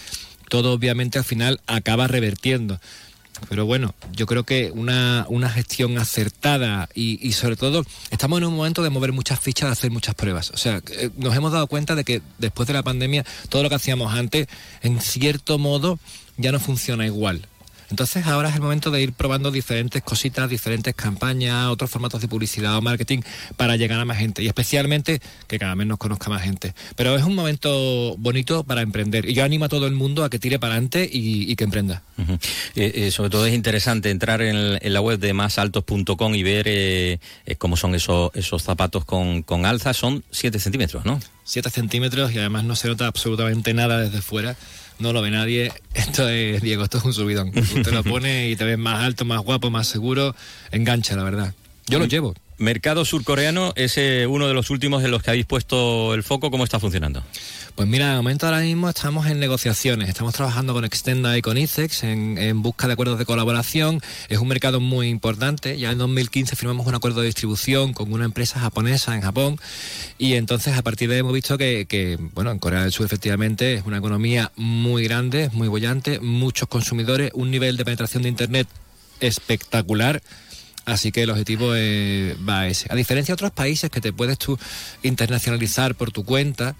todo 0.48 0.72
obviamente 0.72 1.18
al 1.18 1.25
final 1.25 1.61
acaba 1.66 2.07
revertiendo. 2.07 2.79
Pero 3.49 3.67
bueno, 3.67 3.95
yo 4.13 4.27
creo 4.27 4.45
que 4.45 4.71
una, 4.75 5.27
una 5.29 5.51
gestión 5.51 5.99
acertada 5.99 6.89
y, 6.95 7.27
y, 7.27 7.33
sobre 7.33 7.57
todo 7.57 7.85
estamos 8.11 8.39
en 8.39 8.45
un 8.45 8.57
momento 8.57 8.83
de 8.83 8.91
mover 8.91 9.13
muchas 9.13 9.41
fichas, 9.41 9.69
de 9.69 9.73
hacer 9.73 9.91
muchas 9.91 10.15
pruebas. 10.15 10.51
O 10.51 10.57
sea, 10.57 10.81
eh, 10.91 11.11
nos 11.17 11.35
hemos 11.37 11.53
dado 11.53 11.67
cuenta 11.67 11.95
de 11.95 12.05
que 12.05 12.23
después 12.39 12.67
de 12.67 12.75
la 12.75 12.83
pandemia 12.83 13.25
todo 13.49 13.63
lo 13.63 13.69
que 13.69 13.75
hacíamos 13.75 14.15
antes, 14.15 14.47
en 14.83 15.01
cierto 15.01 15.59
modo, 15.59 15.99
ya 16.37 16.53
no 16.53 16.61
funciona 16.61 17.07
igual. 17.07 17.47
Entonces 17.93 18.27
ahora 18.27 18.49
es 18.49 18.55
el 18.55 18.63
momento 18.63 18.91
de 18.91 19.03
ir 19.03 19.13
probando 19.13 19.51
diferentes 19.51 20.03
cositas, 20.03 20.49
diferentes 20.49 20.95
campañas, 20.95 21.69
otros 21.69 21.91
formatos 21.91 22.23
de 22.23 22.27
publicidad 22.27 22.75
o 22.79 22.81
marketing 22.81 23.21
para 23.59 23.77
llegar 23.77 24.01
a 24.01 24.07
más 24.07 24.17
gente 24.17 24.43
y 24.43 24.47
especialmente 24.47 25.21
que 25.47 25.59
cada 25.59 25.75
vez 25.75 25.87
nos 25.87 25.99
conozca 25.99 26.31
más 26.31 26.41
gente. 26.41 26.73
Pero 26.97 27.15
es 27.17 27.23
un 27.23 27.35
momento 27.35 28.17
bonito 28.17 28.65
para 28.65 28.81
emprender 28.81 29.29
y 29.29 29.35
yo 29.35 29.45
animo 29.45 29.67
a 29.67 29.69
todo 29.69 29.87
el 29.87 29.93
mundo 29.93 30.25
a 30.25 30.31
que 30.31 30.39
tire 30.39 30.59
para 30.59 30.73
adelante 30.73 31.07
y, 31.13 31.55
que 31.55 31.65
emprenda. 31.65 32.03
Eh, 32.75 32.93
eh, 32.95 33.11
sobre 33.11 33.29
todo 33.29 33.45
es 33.45 33.53
interesante 33.53 34.09
entrar 34.09 34.41
en, 34.41 34.81
la 34.91 35.01
web 35.03 35.19
de 35.19 35.35
másaltos.com 35.35 36.35
y 36.35 36.43
ver 36.43 36.65
eh, 36.69 37.19
cómo 37.59 37.77
son 37.77 37.95
esos, 37.95 38.31
esos 38.33 38.63
zapatos 38.63 39.05
con, 39.05 39.43
con 39.43 39.67
alza. 39.67 39.93
Son 39.93 40.25
7 40.31 40.59
centímetros, 40.59 41.05
¿no? 41.05 41.21
7 41.45 41.69
centímetros 41.69 42.33
y 42.33 42.39
además 42.39 42.65
no 42.65 42.75
se 42.75 42.89
nota 42.89 43.07
absolutamente 43.07 43.75
nada 43.75 43.99
desde 43.99 44.23
fuera 44.23 44.57
no 45.03 45.12
lo 45.12 45.21
ve 45.21 45.31
nadie. 45.31 45.73
Esto 45.95 46.29
es, 46.29 46.62
Diego, 46.62 46.85
esto 46.85 46.99
es 46.99 47.05
un 47.05 47.12
subidón. 47.12 47.49
Usted 47.49 47.93
lo 47.93 48.03
pone 48.03 48.49
y 48.49 48.57
te 48.57 48.65
ves 48.65 48.79
más 48.79 49.03
alto, 49.03 49.25
más 49.25 49.41
guapo, 49.41 49.71
más 49.71 49.87
seguro. 49.87 50.35
Engancha, 50.71 51.17
la 51.17 51.25
verdad. 51.25 51.55
Yo 51.87 51.99
lo 51.99 52.07
llevo. 52.07 52.35
Mercado 52.62 53.05
surcoreano 53.05 53.72
es 53.75 53.98
eh, 53.98 54.29
uno 54.29 54.46
de 54.46 54.55
los 54.55 54.70
últimos 54.70 55.03
en 55.03 55.11
los 55.11 55.20
que 55.20 55.31
habéis 55.31 55.46
puesto 55.46 56.14
el 56.14 56.22
foco. 56.22 56.48
¿Cómo 56.53 56.62
está 56.62 56.79
funcionando? 56.79 57.25
Pues 57.75 57.88
mira, 57.88 58.11
de 58.11 58.16
momento 58.16 58.46
ahora 58.46 58.61
mismo 58.61 58.88
estamos 58.88 59.27
en 59.27 59.40
negociaciones. 59.40 60.09
Estamos 60.09 60.33
trabajando 60.33 60.72
con 60.72 60.85
Extenda 60.85 61.37
y 61.37 61.42
con 61.42 61.59
ICEX 61.59 62.05
en, 62.05 62.62
busca 62.62 62.87
de 62.87 62.92
acuerdos 62.92 63.18
de 63.18 63.25
colaboración. 63.25 64.01
Es 64.29 64.38
un 64.38 64.46
mercado 64.46 64.79
muy 64.79 65.09
importante. 65.09 65.77
Ya 65.77 65.90
en 65.90 65.98
2015 65.98 66.55
firmamos 66.55 66.87
un 66.87 66.94
acuerdo 66.94 67.22
de 67.22 67.27
distribución 67.27 67.94
con 67.94 68.12
una 68.12 68.27
empresa 68.27 68.61
japonesa 68.61 69.16
en 69.16 69.22
Japón. 69.22 69.59
Y 70.16 70.35
entonces 70.35 70.79
a 70.79 70.83
partir 70.83 71.09
de 71.09 71.16
ahí 71.16 71.20
hemos 71.20 71.35
visto 71.35 71.59
que, 71.59 71.87
que 71.88 72.16
bueno, 72.33 72.53
en 72.53 72.61
Corea 72.61 72.83
del 72.83 72.92
Sur 72.92 73.07
efectivamente 73.07 73.75
es 73.75 73.87
una 73.87 73.98
economía 73.98 74.53
muy 74.55 75.03
grande, 75.03 75.51
muy 75.53 75.66
bollante, 75.66 76.20
muchos 76.20 76.68
consumidores, 76.68 77.33
un 77.35 77.51
nivel 77.51 77.77
de 77.77 77.85
penetración 77.85 78.22
de 78.22 78.29
Internet 78.29 78.68
espectacular 79.18 80.22
Así 80.85 81.12
que 81.12 81.23
el 81.23 81.31
objetivo 81.31 81.75
eh, 81.77 82.37
va 82.49 82.61
a 82.61 82.68
ese. 82.68 82.88
A 82.90 82.97
diferencia 82.97 83.33
de 83.33 83.35
otros 83.35 83.53
países 83.53 83.90
que 83.90 84.01
te 84.01 84.12
puedes 84.12 84.38
tú 84.38 84.59
internacionalizar 85.03 85.95
por 85.95 86.11
tu 86.11 86.25
cuenta, 86.25 86.75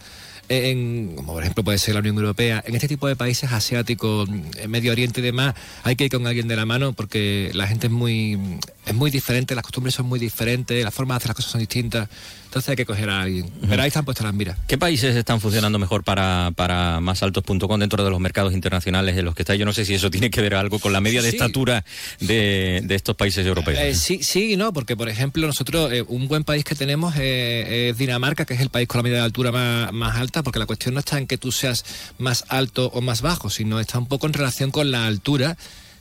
en, 0.49 1.15
como 1.15 1.35
por 1.35 1.43
ejemplo 1.43 1.63
puede 1.65 1.79
ser 1.79 1.95
la 1.95 2.01
Unión 2.01 2.17
Europea, 2.17 2.63
en 2.67 2.75
este 2.75 2.89
tipo 2.89 3.07
de 3.07 3.17
países 3.17 3.53
asiáticos, 3.53 4.29
en 4.29 4.71
Medio 4.71 4.93
Oriente 4.93 5.21
y 5.21 5.25
demás, 5.25 5.55
hay 5.85 5.97
que 5.97 6.05
ir 6.05 6.11
con 6.11 6.27
alguien 6.27 6.49
de 6.49 6.57
la 6.57 6.67
mano 6.67 6.93
porque 6.93 7.51
la 7.55 7.67
gente 7.67 7.87
es 7.87 7.93
muy, 7.93 8.39
es 8.85 8.95
muy 8.95 9.11
diferente, 9.11 9.55
las 9.55 9.63
costumbres 9.63 9.95
son 9.95 10.07
muy 10.07 10.19
diferentes, 10.19 10.83
las 10.83 10.93
formas 10.93 11.15
de 11.15 11.17
hacer 11.19 11.29
las 11.29 11.37
cosas 11.37 11.53
son 11.53 11.61
distintas. 11.61 12.09
Entonces 12.53 12.69
hay 12.69 12.77
que 12.77 12.85
coger 12.85 13.09
a 13.09 13.23
alguien. 13.23 13.51
Pero 13.67 13.81
ahí 13.81 13.89
están 13.89 14.05
puestas 14.05 14.27
las 14.27 14.35
miras. 14.35 14.59
¿Qué 14.67 14.77
países 14.77 15.17
están 15.17 15.41
funcionando 15.41 15.79
mejor 15.79 16.05
para, 16.05 16.51
para 16.55 17.01
másaltos.com 17.01 17.81
dentro 17.81 18.05
de 18.05 18.11
los 18.11 18.21
mercados 18.21 18.53
internacionales 18.53 19.17
en 19.17 19.25
los 19.25 19.35
que 19.35 19.43
está? 19.43 19.55
Yo 19.55 19.65
no 19.65 19.73
sé 19.73 19.87
si 19.87 19.95
eso 19.95 20.11
tiene 20.11 20.31
que 20.31 20.43
ver 20.43 20.55
algo 20.55 20.79
con 20.79 20.93
la 20.93 21.01
media 21.01 21.23
de 21.23 21.31
estatura 21.31 21.83
de, 22.21 22.83
de, 22.85 22.95
estos 22.95 23.17
países 23.17 23.47
europeos. 23.47 23.79
Eh, 23.79 23.95
sí, 23.95 24.23
sí 24.23 24.53
y 24.53 24.57
no, 24.57 24.73
porque 24.75 24.97
por 24.97 25.09
ejemplo 25.09 25.47
nosotros, 25.47 25.91
eh, 25.93 26.05
un 26.07 26.29
buen 26.29 26.45
país 26.45 26.65
que 26.65 26.75
tenemos 26.75 27.15
eh, 27.17 27.89
es 27.91 27.97
Dinamarca, 27.97 28.45
que 28.45 28.53
es 28.53 28.61
el 28.61 28.69
país 28.69 28.87
con 28.87 28.99
la 28.99 29.05
media 29.05 29.19
de 29.19 29.25
altura 29.25 29.51
más, 29.51 29.93
más 29.93 30.17
alta, 30.17 30.43
porque 30.43 30.59
la 30.59 30.67
cuestión 30.67 30.93
no 30.93 31.01
está 31.01 31.17
en 31.17 31.27
que 31.27 31.39
tú 31.39 31.53
seas 31.53 31.87
más 32.19 32.45
alto 32.49 32.91
o 32.93 33.01
más 33.01 33.23
bajo, 33.23 33.49
sino 33.49 33.81
está 33.81 33.99
un 33.99 34.07
poco 34.07 34.27
en 34.27 34.35
relación 34.35 34.71
con 34.71 34.91
la 34.91 35.07
altura 35.07 35.57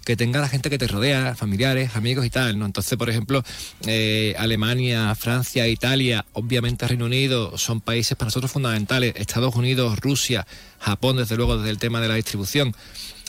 que 0.05 0.15
tenga 0.15 0.39
la 0.39 0.49
gente 0.49 0.69
que 0.69 0.77
te 0.77 0.87
rodea, 0.87 1.35
familiares, 1.35 1.95
amigos 1.95 2.25
y 2.25 2.29
tal, 2.29 2.57
¿no? 2.57 2.65
Entonces, 2.65 2.97
por 2.97 3.09
ejemplo, 3.09 3.43
eh, 3.85 4.35
Alemania, 4.37 5.13
Francia, 5.15 5.67
Italia, 5.67 6.25
obviamente 6.33 6.87
Reino 6.87 7.05
Unido, 7.05 7.57
son 7.57 7.81
países 7.81 8.17
para 8.17 8.27
nosotros 8.27 8.51
fundamentales, 8.51 9.13
Estados 9.15 9.55
Unidos, 9.55 9.99
Rusia, 9.99 10.45
Japón, 10.79 11.17
desde 11.17 11.37
luego, 11.37 11.57
desde 11.57 11.69
el 11.69 11.77
tema 11.77 12.01
de 12.01 12.07
la 12.07 12.15
distribución. 12.15 12.75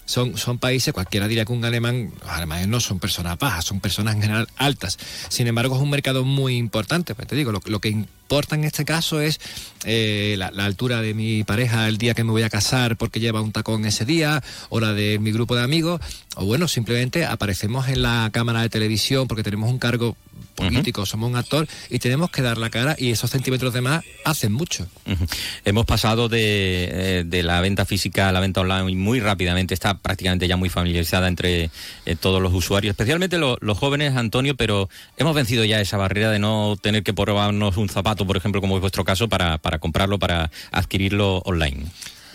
Son, 0.05 0.37
son, 0.37 0.59
países, 0.59 0.93
cualquiera 0.93 1.29
diría 1.29 1.45
que 1.45 1.53
un 1.53 1.65
alemán, 1.65 2.13
los 2.21 2.31
alemanes 2.31 2.67
no 2.67 2.81
son 2.81 2.99
personas 2.99 3.39
bajas, 3.39 3.65
son 3.65 3.81
personas 3.81 4.17
en 4.17 4.23
general 4.23 4.49
altas. 4.57 4.99
Sin 5.29 5.47
embargo, 5.47 5.77
es 5.77 5.81
un 5.81 5.91
mercado 5.91 6.25
muy 6.25 6.57
importante. 6.57 7.15
Pues 7.15 7.29
te 7.29 7.37
digo, 7.37 7.53
lo, 7.53 7.63
lo 7.65 7.79
que 7.79 8.05
importa 8.33 8.55
en 8.55 8.65
este 8.65 8.87
caso 8.87 9.21
es 9.21 9.39
eh, 9.85 10.37
la, 10.39 10.51
la, 10.53 10.65
altura 10.65 11.03
de 11.03 11.13
mi 11.13 11.45
pareja 11.45 11.87
el 11.87 11.99
día 11.99 12.15
que 12.15 12.25
me 12.25 12.31
voy 12.31 12.45
a 12.45 12.49
casar 12.49 12.97
porque 12.97 13.21
lleva 13.21 13.43
un 13.43 13.53
tacón 13.53 13.85
ese 13.85 14.07
día, 14.07 14.43
o 14.71 14.81
la 14.81 14.95
de 14.95 15.19
mi 15.19 15.33
grupo 15.33 15.55
de 15.55 15.63
amigos, 15.63 16.01
o 16.37 16.47
bueno, 16.47 16.67
simplemente 16.67 17.27
aparecemos 17.27 17.89
en 17.89 18.01
la 18.01 18.31
cámara 18.33 18.63
de 18.63 18.71
televisión 18.71 19.29
porque 19.29 19.43
tenemos 19.43 19.71
un 19.71 19.79
cargo 19.79 20.17
político, 20.55 21.03
uh 21.03 21.05
-huh. 21.05 21.09
somos 21.09 21.31
un 21.31 21.37
actor 21.37 21.67
y 21.91 21.99
tenemos 21.99 22.31
que 22.31 22.43
dar 22.43 22.59
la 22.59 22.71
cara 22.71 22.95
y 22.99 23.11
esos 23.11 23.31
centímetros 23.31 23.73
de 23.73 23.81
más 23.81 24.05
hacen 24.25 24.53
mucho. 24.53 24.87
Uh 25.07 25.13
-huh. 25.13 25.29
Hemos 25.65 25.85
pasado 25.85 26.29
de, 26.29 26.89
eh, 26.91 27.25
de, 27.27 27.43
la 27.43 27.61
venta 27.61 27.85
física 27.85 28.29
a 28.29 28.33
la 28.33 28.41
venta 28.41 28.61
online 28.61 28.95
muy 28.95 29.21
rápidamente, 29.21 29.75
está 29.75 29.95
prácticamente 29.95 30.49
ya 30.49 30.57
muy 30.57 30.69
familiarizada 30.69 31.29
entre 31.29 31.71
eh, 32.07 32.17
todos 32.19 32.41
los 32.41 32.53
usuarios, 32.55 32.93
especialmente 32.93 33.39
lo, 33.39 33.59
los 33.61 33.79
jóvenes, 33.79 34.17
Antonio, 34.17 34.57
pero 34.57 34.89
hemos 35.17 35.35
vencido 35.35 35.65
ya 35.65 35.81
esa 35.81 35.97
barrera 35.97 36.31
de 36.31 36.39
no 36.39 36.77
tener 36.81 37.03
que 37.03 37.13
probarnos 37.13 37.77
un 37.77 37.89
zapato, 37.89 38.22
por 38.27 38.37
ejemplo, 38.37 38.61
como 38.61 38.77
es 38.77 38.81
vuestro 38.81 39.05
caso, 39.05 39.29
para, 39.29 39.59
para 39.59 39.79
comprarlo, 39.79 40.19
para 40.19 40.51
adquirirlo 40.71 41.39
online. 41.39 41.87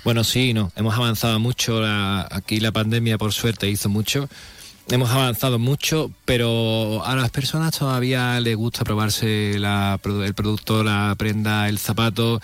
Bueno, 0.04 0.24
sí, 0.24 0.54
no, 0.54 0.72
hemos 0.76 0.96
avanzado 0.96 1.40
mucho, 1.40 1.82
la, 1.82 2.28
aquí 2.32 2.60
la 2.60 2.72
pandemia 2.72 3.18
por 3.18 3.34
suerte 3.34 3.70
hizo 3.70 3.90
mucho, 3.90 4.30
hemos 4.90 5.10
avanzado 5.10 5.60
mucho, 5.60 6.12
pero 6.24 7.04
a 7.06 7.16
las 7.16 7.30
personas 7.30 7.78
todavía 7.78 8.40
les 8.40 8.56
gusta 8.56 8.86
probarse 8.86 9.60
la, 9.60 10.00
el 10.24 10.34
producto, 10.34 10.84
la 10.84 11.14
prenda, 11.18 11.68
el 11.68 11.78
zapato, 11.78 12.40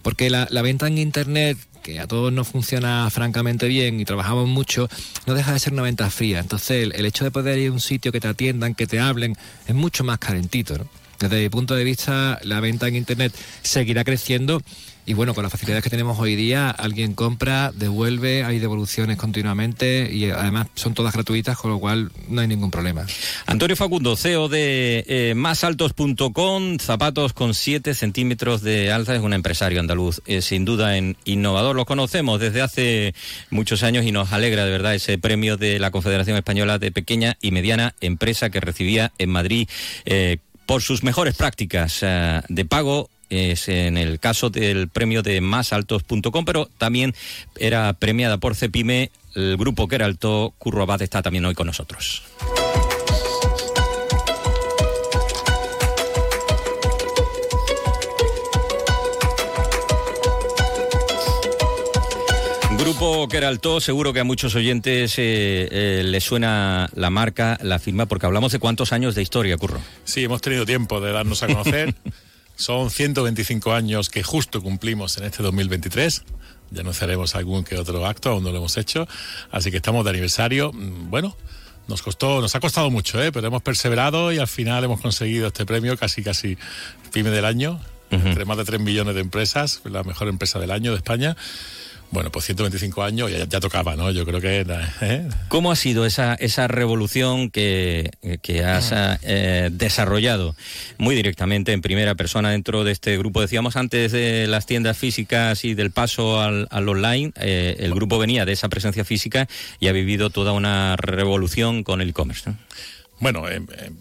porque 0.00 0.30
la, 0.30 0.46
venta 0.62 0.86
en 0.86 0.98
Internet 0.98 1.58
que 1.82 2.00
a 2.00 2.06
todos 2.06 2.32
nos 2.32 2.48
funciona 2.48 3.10
francamente 3.10 3.66
bien 3.66 4.00
y 4.00 4.04
trabajamos 4.04 4.48
mucho, 4.48 4.88
no 5.26 5.34
deja 5.34 5.52
de 5.52 5.58
ser 5.58 5.72
una 5.72 5.82
venta 5.82 6.08
fría. 6.10 6.38
Entonces, 6.38 6.84
el, 6.84 6.92
el 6.94 7.04
hecho 7.04 7.24
de 7.24 7.32
poder 7.32 7.58
ir 7.58 7.70
a 7.70 7.72
un 7.72 7.80
sitio 7.80 8.12
que 8.12 8.20
te 8.20 8.28
atiendan, 8.28 8.74
que 8.74 8.86
te 8.86 9.00
hablen, 9.00 9.36
es 9.66 9.74
mucho 9.74 10.04
más 10.04 10.18
calentito. 10.18 10.78
¿no? 10.78 11.01
Desde 11.18 11.40
mi 11.40 11.48
punto 11.48 11.74
de 11.74 11.84
vista, 11.84 12.38
la 12.42 12.60
venta 12.60 12.88
en 12.88 12.96
Internet 12.96 13.32
seguirá 13.62 14.04
creciendo 14.04 14.62
y 15.04 15.14
bueno, 15.14 15.34
con 15.34 15.42
las 15.42 15.50
facilidades 15.50 15.82
que 15.82 15.90
tenemos 15.90 16.18
hoy 16.20 16.36
día, 16.36 16.70
alguien 16.70 17.14
compra, 17.14 17.72
devuelve, 17.74 18.44
hay 18.44 18.60
devoluciones 18.60 19.16
continuamente 19.16 20.08
y 20.12 20.30
además 20.30 20.68
son 20.74 20.94
todas 20.94 21.12
gratuitas, 21.12 21.58
con 21.58 21.72
lo 21.72 21.80
cual 21.80 22.12
no 22.28 22.40
hay 22.40 22.46
ningún 22.46 22.70
problema. 22.70 23.04
Antonio 23.46 23.74
Facundo, 23.74 24.16
CEO 24.16 24.48
de 24.48 25.04
eh, 25.08 25.34
másaltos.com, 25.34 26.78
zapatos 26.78 27.32
con 27.32 27.52
7 27.52 27.94
centímetros 27.94 28.62
de 28.62 28.92
alza, 28.92 29.16
es 29.16 29.22
un 29.22 29.32
empresario 29.32 29.80
andaluz, 29.80 30.22
eh, 30.26 30.40
sin 30.40 30.64
duda 30.64 30.96
en 30.96 31.16
innovador. 31.24 31.74
Lo 31.74 31.84
conocemos 31.84 32.38
desde 32.38 32.62
hace 32.62 33.14
muchos 33.50 33.82
años 33.82 34.04
y 34.06 34.12
nos 34.12 34.32
alegra 34.32 34.64
de 34.64 34.70
verdad 34.70 34.94
ese 34.94 35.18
premio 35.18 35.56
de 35.56 35.80
la 35.80 35.90
Confederación 35.90 36.36
Española 36.36 36.78
de 36.78 36.92
Pequeña 36.92 37.36
y 37.40 37.50
Mediana 37.50 37.96
Empresa 38.00 38.50
que 38.50 38.60
recibía 38.60 39.12
en 39.18 39.30
Madrid 39.30 39.68
eh, 40.04 40.38
por 40.72 40.80
sus 40.80 41.02
mejores 41.02 41.34
prácticas 41.34 41.98
eh, 42.00 42.40
de 42.48 42.64
pago 42.64 43.10
es 43.28 43.68
en 43.68 43.98
el 43.98 44.18
caso 44.18 44.48
del 44.48 44.88
premio 44.88 45.22
de 45.22 45.42
másaltos.com, 45.42 46.46
pero 46.46 46.64
también 46.78 47.14
era 47.56 47.92
premiada 47.92 48.38
por 48.38 48.54
Cepime, 48.54 49.10
el 49.34 49.58
grupo 49.58 49.86
que 49.86 49.96
alto, 49.96 50.54
Curro 50.56 50.84
Abad 50.84 51.02
está 51.02 51.20
también 51.20 51.44
hoy 51.44 51.54
con 51.54 51.66
nosotros. 51.66 52.22
Grupo 62.82 63.28
Queraltó, 63.28 63.80
seguro 63.80 64.12
que 64.12 64.18
a 64.18 64.24
muchos 64.24 64.56
oyentes 64.56 65.16
eh, 65.16 65.68
eh, 65.70 66.02
les 66.04 66.24
suena 66.24 66.90
la 66.96 67.10
marca, 67.10 67.56
la 67.62 67.78
firma, 67.78 68.06
porque 68.06 68.26
hablamos 68.26 68.50
de 68.50 68.58
cuántos 68.58 68.92
años 68.92 69.14
de 69.14 69.22
historia, 69.22 69.56
Curro. 69.56 69.80
Sí, 70.02 70.24
hemos 70.24 70.40
tenido 70.40 70.66
tiempo 70.66 71.00
de 71.00 71.12
darnos 71.12 71.44
a 71.44 71.46
conocer. 71.46 71.94
Son 72.56 72.90
125 72.90 73.72
años 73.72 74.10
que 74.10 74.24
justo 74.24 74.60
cumplimos 74.60 75.16
en 75.18 75.24
este 75.24 75.44
2023. 75.44 76.24
Ya 76.72 76.80
anunciaremos 76.80 77.36
algún 77.36 77.62
que 77.62 77.76
otro 77.76 78.04
acto, 78.04 78.30
aún 78.30 78.42
no 78.42 78.50
lo 78.50 78.58
hemos 78.58 78.76
hecho. 78.76 79.06
Así 79.52 79.70
que 79.70 79.76
estamos 79.76 80.02
de 80.02 80.10
aniversario. 80.10 80.72
Bueno, 80.74 81.36
nos 81.86 82.02
costó, 82.02 82.40
nos 82.40 82.56
ha 82.56 82.60
costado 82.60 82.90
mucho, 82.90 83.22
¿eh? 83.22 83.30
pero 83.30 83.46
hemos 83.46 83.62
perseverado 83.62 84.32
y 84.32 84.38
al 84.38 84.48
final 84.48 84.82
hemos 84.82 85.00
conseguido 85.00 85.46
este 85.46 85.64
premio, 85.64 85.96
casi 85.96 86.24
casi 86.24 86.58
pyme 87.12 87.30
del 87.30 87.44
año, 87.44 87.80
uh 88.10 88.16
-huh. 88.16 88.26
entre 88.26 88.44
más 88.44 88.56
de 88.56 88.64
3 88.64 88.80
millones 88.80 89.14
de 89.14 89.20
empresas, 89.20 89.82
la 89.84 90.02
mejor 90.02 90.26
empresa 90.26 90.58
del 90.58 90.72
año 90.72 90.90
de 90.90 90.96
España. 90.96 91.36
Bueno, 92.12 92.30
pues 92.30 92.44
125 92.44 93.02
años 93.02 93.30
ya, 93.30 93.46
ya 93.46 93.58
tocaba, 93.58 93.96
¿no? 93.96 94.10
Yo 94.10 94.26
creo 94.26 94.38
que... 94.38 94.66
¿eh? 95.00 95.28
¿Cómo 95.48 95.72
ha 95.72 95.76
sido 95.76 96.04
esa, 96.04 96.34
esa 96.34 96.68
revolución 96.68 97.50
que, 97.50 98.10
que 98.42 98.62
has 98.64 98.92
eh, 99.22 99.70
desarrollado 99.72 100.54
muy 100.98 101.14
directamente 101.14 101.72
en 101.72 101.80
primera 101.80 102.14
persona 102.14 102.50
dentro 102.50 102.84
de 102.84 102.92
este 102.92 103.16
grupo? 103.16 103.40
Decíamos 103.40 103.76
antes 103.76 104.12
de 104.12 104.46
las 104.46 104.66
tiendas 104.66 104.98
físicas 104.98 105.64
y 105.64 105.72
del 105.72 105.90
paso 105.90 106.38
al, 106.38 106.68
al 106.70 106.86
online, 106.86 107.32
eh, 107.36 107.76
el 107.78 107.94
grupo 107.94 108.18
venía 108.18 108.44
de 108.44 108.52
esa 108.52 108.68
presencia 108.68 109.06
física 109.06 109.48
y 109.80 109.88
ha 109.88 109.92
vivido 109.92 110.28
toda 110.28 110.52
una 110.52 110.96
revolución 110.96 111.82
con 111.82 112.02
el 112.02 112.10
e-commerce, 112.10 112.50
¿no? 112.50 112.58
Bueno, 113.20 113.48
en, 113.48 113.68
en, 113.78 113.98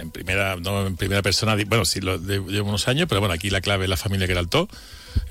en, 0.00 0.10
primera, 0.10 0.56
no 0.56 0.86
en 0.86 0.96
primera 0.96 1.20
persona, 1.20 1.56
bueno, 1.66 1.84
sí, 1.84 2.00
lo, 2.00 2.18
de, 2.18 2.38
llevo 2.38 2.70
unos 2.70 2.88
años, 2.88 3.06
pero 3.06 3.20
bueno, 3.20 3.34
aquí 3.34 3.50
la 3.50 3.60
clave 3.60 3.84
es 3.84 3.90
la 3.90 3.98
familia 3.98 4.26
Queraltó. 4.26 4.66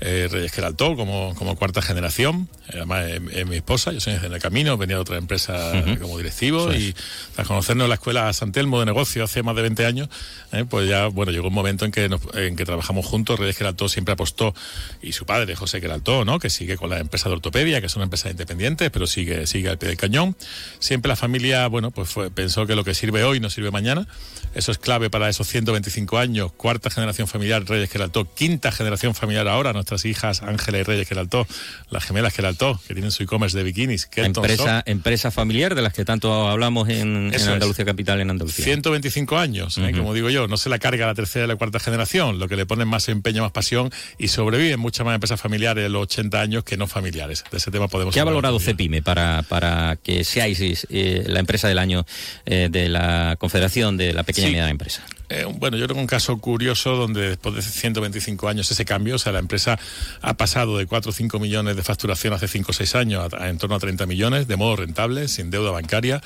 Eh, 0.00 0.28
Reyes 0.30 0.52
Queraltó 0.52 0.96
como, 0.96 1.34
como 1.34 1.56
cuarta 1.56 1.82
generación. 1.82 2.48
Además, 2.68 3.06
es, 3.08 3.20
es, 3.32 3.46
mi 3.46 3.56
esposa, 3.56 3.92
yo 3.92 4.00
soy 4.00 4.14
en 4.14 4.32
el 4.32 4.40
camino, 4.40 4.76
venía 4.76 4.96
de 4.96 5.02
otra 5.02 5.18
empresa 5.18 5.72
uh 5.74 5.76
-huh. 5.76 5.98
como 5.98 6.16
directivo 6.16 6.72
sí. 6.72 6.78
y 6.78 6.94
tras 7.34 7.46
conocernos 7.46 7.84
en 7.84 7.88
la 7.90 7.94
escuela 7.96 8.32
San 8.32 8.52
Telmo 8.52 8.80
de 8.80 8.86
negocio 8.86 9.24
hace 9.24 9.42
más 9.42 9.56
de 9.56 9.62
20 9.62 9.86
años, 9.86 10.08
eh, 10.52 10.64
pues 10.68 10.88
ya, 10.88 11.06
bueno, 11.08 11.32
llegó 11.32 11.48
un 11.48 11.54
momento 11.54 11.84
en 11.84 11.92
que, 11.92 12.08
nos, 12.08 12.20
en 12.34 12.56
que 12.56 12.64
trabajamos 12.64 13.04
juntos. 13.06 13.38
Reyes 13.38 13.56
Queraltó 13.56 13.88
siempre 13.88 14.12
apostó, 14.12 14.54
y 15.02 15.12
su 15.12 15.26
padre, 15.26 15.56
José 15.56 15.80
Queraltó, 15.80 16.24
¿no? 16.24 16.38
que 16.38 16.50
sigue 16.50 16.76
con 16.76 16.90
la 16.90 16.98
empresa 16.98 17.28
de 17.28 17.34
ortopedia, 17.34 17.80
que 17.80 17.88
son 17.88 18.02
empresas 18.02 18.30
independientes, 18.30 18.90
pero 18.90 19.06
sigue, 19.06 19.46
sigue 19.46 19.68
al 19.68 19.78
pie 19.78 19.88
del 19.88 19.98
cañón. 19.98 20.36
Siempre 20.78 21.08
la 21.08 21.16
familia, 21.16 21.66
bueno, 21.68 21.90
pues 21.90 22.08
fue, 22.08 22.30
pensó 22.30 22.66
que 22.66 22.74
lo 22.74 22.84
que 22.84 22.94
sirve 22.94 23.24
hoy 23.24 23.40
no 23.40 23.50
sirve 23.50 23.70
mañana. 23.70 24.06
Eso 24.54 24.72
es 24.72 24.78
clave 24.78 25.10
para 25.10 25.28
esos 25.28 25.46
125 25.48 26.18
años. 26.18 26.52
Cuarta 26.52 26.90
generación 26.90 27.28
familiar, 27.28 27.64
Reyes 27.64 27.90
Queraltó. 27.90 28.32
Quinta 28.34 28.72
generación 28.72 29.14
familiar 29.14 29.46
ahora, 29.48 29.69
nuestras 29.72 30.04
hijas 30.04 30.42
Ángeles 30.42 30.82
y 30.82 30.84
Reyes 30.84 31.08
Queraltó, 31.08 31.46
las 31.90 32.04
gemelas 32.04 32.32
Queraltó, 32.34 32.80
que 32.86 32.94
tienen 32.94 33.10
su 33.10 33.22
e-commerce 33.22 33.56
de 33.56 33.64
bikinis. 33.64 34.08
Empresa, 34.16 34.82
empresa 34.86 35.30
familiar 35.30 35.74
de 35.74 35.82
las 35.82 35.92
que 35.92 36.04
tanto 36.04 36.48
hablamos 36.48 36.88
en, 36.88 37.32
en 37.34 37.48
Andalucía 37.48 37.82
es. 37.82 37.86
Capital, 37.86 38.20
en 38.20 38.30
Andalucía. 38.30 38.64
125 38.64 39.38
años, 39.38 39.76
uh 39.76 39.82
-huh. 39.82 39.90
¿eh? 39.90 39.96
como 39.96 40.14
digo 40.14 40.30
yo, 40.30 40.48
no 40.48 40.56
se 40.56 40.68
la 40.68 40.78
carga 40.78 41.06
la 41.06 41.14
tercera 41.14 41.44
y 41.44 41.48
la 41.48 41.56
cuarta 41.56 41.80
generación, 41.80 42.38
lo 42.38 42.48
que 42.48 42.56
le 42.56 42.66
ponen 42.66 42.88
más 42.88 43.08
empeño, 43.08 43.42
más 43.42 43.52
pasión 43.52 43.90
y 44.18 44.28
sobreviven 44.28 44.78
muchas 44.78 45.04
más 45.04 45.14
empresas 45.14 45.40
familiares 45.40 45.82
de 45.82 45.88
los 45.88 46.02
80 46.02 46.40
años 46.40 46.64
que 46.64 46.76
no 46.76 46.86
familiares. 46.86 47.44
De 47.50 47.58
ese 47.58 47.70
tema 47.70 47.88
podemos 47.88 48.14
¿Qué 48.14 48.20
ha 48.20 48.24
valorado 48.24 48.60
Cepime 48.60 49.02
para, 49.02 49.42
para 49.42 49.96
que 50.02 50.24
seáis 50.24 50.86
eh, 50.90 51.24
la 51.26 51.40
empresa 51.40 51.68
del 51.68 51.78
año 51.78 52.04
eh, 52.46 52.68
de 52.70 52.88
la 52.88 53.36
Confederación 53.38 53.96
de 53.96 54.12
la 54.12 54.22
Pequeña 54.22 54.46
sí. 54.46 54.50
y 54.50 54.54
Mediana 54.54 54.70
Empresa? 54.70 55.02
Eh, 55.30 55.46
bueno, 55.48 55.76
yo 55.76 55.86
tengo 55.86 56.00
un 56.00 56.08
caso 56.08 56.36
curioso 56.38 56.96
donde 56.96 57.30
después 57.30 57.54
de 57.54 57.62
125 57.62 58.48
años 58.48 58.68
ese 58.70 58.84
cambio, 58.84 59.14
o 59.14 59.18
sea, 59.18 59.30
la 59.30 59.38
empresa 59.38 59.78
ha 60.20 60.34
pasado 60.34 60.76
de 60.76 60.86
4 60.86 61.10
o 61.10 61.12
5 61.12 61.38
millones 61.38 61.76
de 61.76 61.82
facturación 61.84 62.34
hace 62.34 62.48
5 62.48 62.70
o 62.70 62.72
6 62.74 62.94
años 62.96 63.32
a, 63.32 63.44
a, 63.44 63.48
en 63.48 63.56
torno 63.56 63.76
a 63.76 63.78
30 63.78 64.06
millones, 64.06 64.48
de 64.48 64.56
modo 64.56 64.74
rentable, 64.76 65.28
sin 65.28 65.50
deuda 65.50 65.70
bancaria 65.70 66.20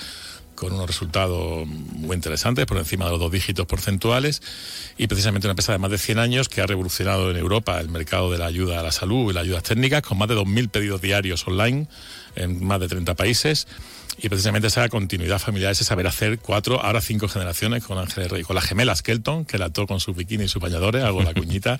con 0.54 0.72
unos 0.72 0.86
resultados 0.86 1.66
muy 1.66 2.14
interesantes, 2.14 2.64
por 2.64 2.78
encima 2.78 3.06
de 3.06 3.10
los 3.10 3.20
dos 3.20 3.32
dígitos 3.32 3.66
porcentuales, 3.66 4.40
y 4.96 5.06
precisamente 5.08 5.48
una 5.48 5.52
empresa 5.52 5.72
de 5.72 5.78
más 5.78 5.90
de 5.90 5.98
100 5.98 6.18
años 6.18 6.48
que 6.48 6.60
ha 6.60 6.66
revolucionado 6.66 7.30
en 7.30 7.36
Europa 7.36 7.80
el 7.80 7.88
mercado 7.88 8.30
de 8.30 8.38
la 8.38 8.46
ayuda 8.46 8.80
a 8.80 8.82
la 8.82 8.92
salud 8.92 9.30
y 9.30 9.34
las 9.34 9.42
ayudas 9.42 9.64
técnicas, 9.64 10.02
con 10.02 10.16
más 10.16 10.28
de 10.28 10.36
2.000 10.36 10.70
pedidos 10.70 11.02
diarios 11.02 11.46
online 11.46 11.88
en 12.36 12.64
más 12.64 12.80
de 12.80 12.88
30 12.88 13.14
países 13.14 13.66
y 14.18 14.28
precisamente 14.28 14.68
esa 14.68 14.88
continuidad 14.88 15.38
familiar, 15.38 15.72
ese 15.72 15.84
saber 15.84 16.06
hacer 16.06 16.38
cuatro, 16.38 16.82
ahora 16.82 17.00
cinco 17.00 17.28
generaciones 17.28 17.84
con 17.84 17.98
Ángeles 17.98 18.30
Rey, 18.30 18.42
con 18.42 18.54
las 18.54 18.64
gemelas 18.64 19.02
Kelton, 19.02 19.44
que 19.44 19.58
la 19.58 19.66
ató 19.66 19.86
con 19.86 20.00
su 20.00 20.14
bikini 20.14 20.44
y 20.44 20.48
sus 20.48 20.62
bañadores, 20.62 21.04
hago 21.04 21.22
la 21.22 21.34
cuñita, 21.34 21.78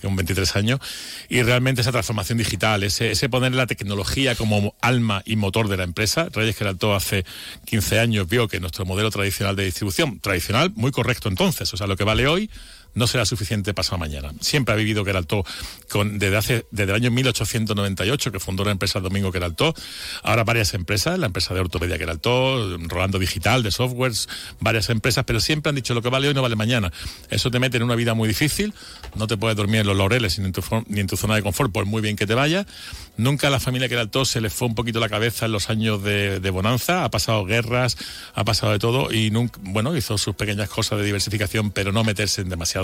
con 0.00 0.16
23 0.16 0.56
años, 0.56 0.80
y 1.28 1.42
realmente 1.42 1.80
esa 1.80 1.92
transformación 1.92 2.38
digital, 2.38 2.82
ese, 2.82 3.10
ese 3.10 3.28
poner 3.28 3.54
la 3.54 3.66
tecnología 3.66 4.34
como 4.34 4.74
alma 4.80 5.22
y 5.24 5.36
motor 5.36 5.68
de 5.68 5.76
la 5.76 5.84
empresa. 5.84 6.28
Reyes 6.32 6.56
que 6.56 6.64
la 6.64 6.70
ató 6.70 6.94
hace 6.94 7.24
15 7.66 7.98
años 7.98 8.28
vio 8.28 8.48
que 8.48 8.60
nuestro 8.60 8.84
modelo 8.84 9.10
tradicional 9.10 9.56
de 9.56 9.64
distribución, 9.64 10.20
tradicional, 10.20 10.72
muy 10.74 10.92
correcto 10.92 11.28
entonces, 11.28 11.72
o 11.72 11.76
sea, 11.76 11.86
lo 11.86 11.96
que 11.96 12.04
vale 12.04 12.26
hoy 12.26 12.50
no 12.94 13.06
será 13.06 13.24
suficiente 13.24 13.74
pasado 13.74 13.98
mañana. 13.98 14.32
Siempre 14.40 14.74
ha 14.74 14.76
vivido 14.76 15.04
Queraltó 15.04 15.44
con, 15.88 16.18
desde, 16.18 16.36
hace, 16.36 16.66
desde 16.70 16.92
el 16.92 16.96
año 16.96 17.10
1898, 17.10 18.32
que 18.32 18.40
fundó 18.40 18.64
la 18.64 18.70
empresa 18.70 19.00
Domingo 19.00 19.32
Queraltó, 19.32 19.74
ahora 20.22 20.44
varias 20.44 20.74
empresas, 20.74 21.18
la 21.18 21.26
empresa 21.26 21.54
de 21.54 21.60
ortopedia 21.60 21.98
Queraltó, 21.98 22.78
Rolando 22.88 23.18
Digital, 23.18 23.62
de 23.62 23.70
softwares, 23.70 24.28
varias 24.60 24.90
empresas, 24.90 25.24
pero 25.24 25.40
siempre 25.40 25.70
han 25.70 25.76
dicho 25.76 25.94
lo 25.94 26.02
que 26.02 26.08
vale 26.08 26.28
hoy 26.28 26.34
no 26.34 26.42
vale 26.42 26.56
mañana. 26.56 26.92
Eso 27.30 27.50
te 27.50 27.58
mete 27.58 27.76
en 27.76 27.82
una 27.82 27.94
vida 27.94 28.14
muy 28.14 28.28
difícil, 28.28 28.74
no 29.14 29.26
te 29.26 29.36
puedes 29.36 29.56
dormir 29.56 29.80
en 29.80 29.86
los 29.86 29.96
laureles 29.96 30.38
ni 30.38 30.46
en 30.46 30.52
tu, 30.52 30.62
ni 30.86 31.00
en 31.00 31.06
tu 31.06 31.16
zona 31.16 31.34
de 31.34 31.42
confort, 31.42 31.72
por 31.72 31.86
muy 31.86 32.02
bien 32.02 32.16
que 32.16 32.26
te 32.26 32.34
vaya. 32.34 32.66
Nunca 33.16 33.48
a 33.48 33.50
la 33.50 33.60
familia 33.60 33.88
Queraltó 33.88 34.24
se 34.24 34.40
le 34.40 34.50
fue 34.50 34.68
un 34.68 34.74
poquito 34.74 35.00
la 35.00 35.08
cabeza 35.08 35.46
en 35.46 35.52
los 35.52 35.70
años 35.70 36.02
de, 36.02 36.50
bonanza, 36.50 37.04
ha 37.04 37.10
pasado 37.10 37.44
guerras, 37.44 37.96
ha 38.34 38.44
pasado 38.44 38.72
de 38.72 38.78
todo 38.78 39.12
y 39.12 39.30
bueno, 39.60 39.96
hizo 39.96 40.18
sus 40.18 40.34
pequeñas 40.34 40.68
cosas 40.68 40.98
de 40.98 41.04
diversificación, 41.04 41.70
pero 41.70 41.92
no 41.92 42.04
meterse 42.04 42.42
en 42.42 42.48
demasiado 42.48 42.81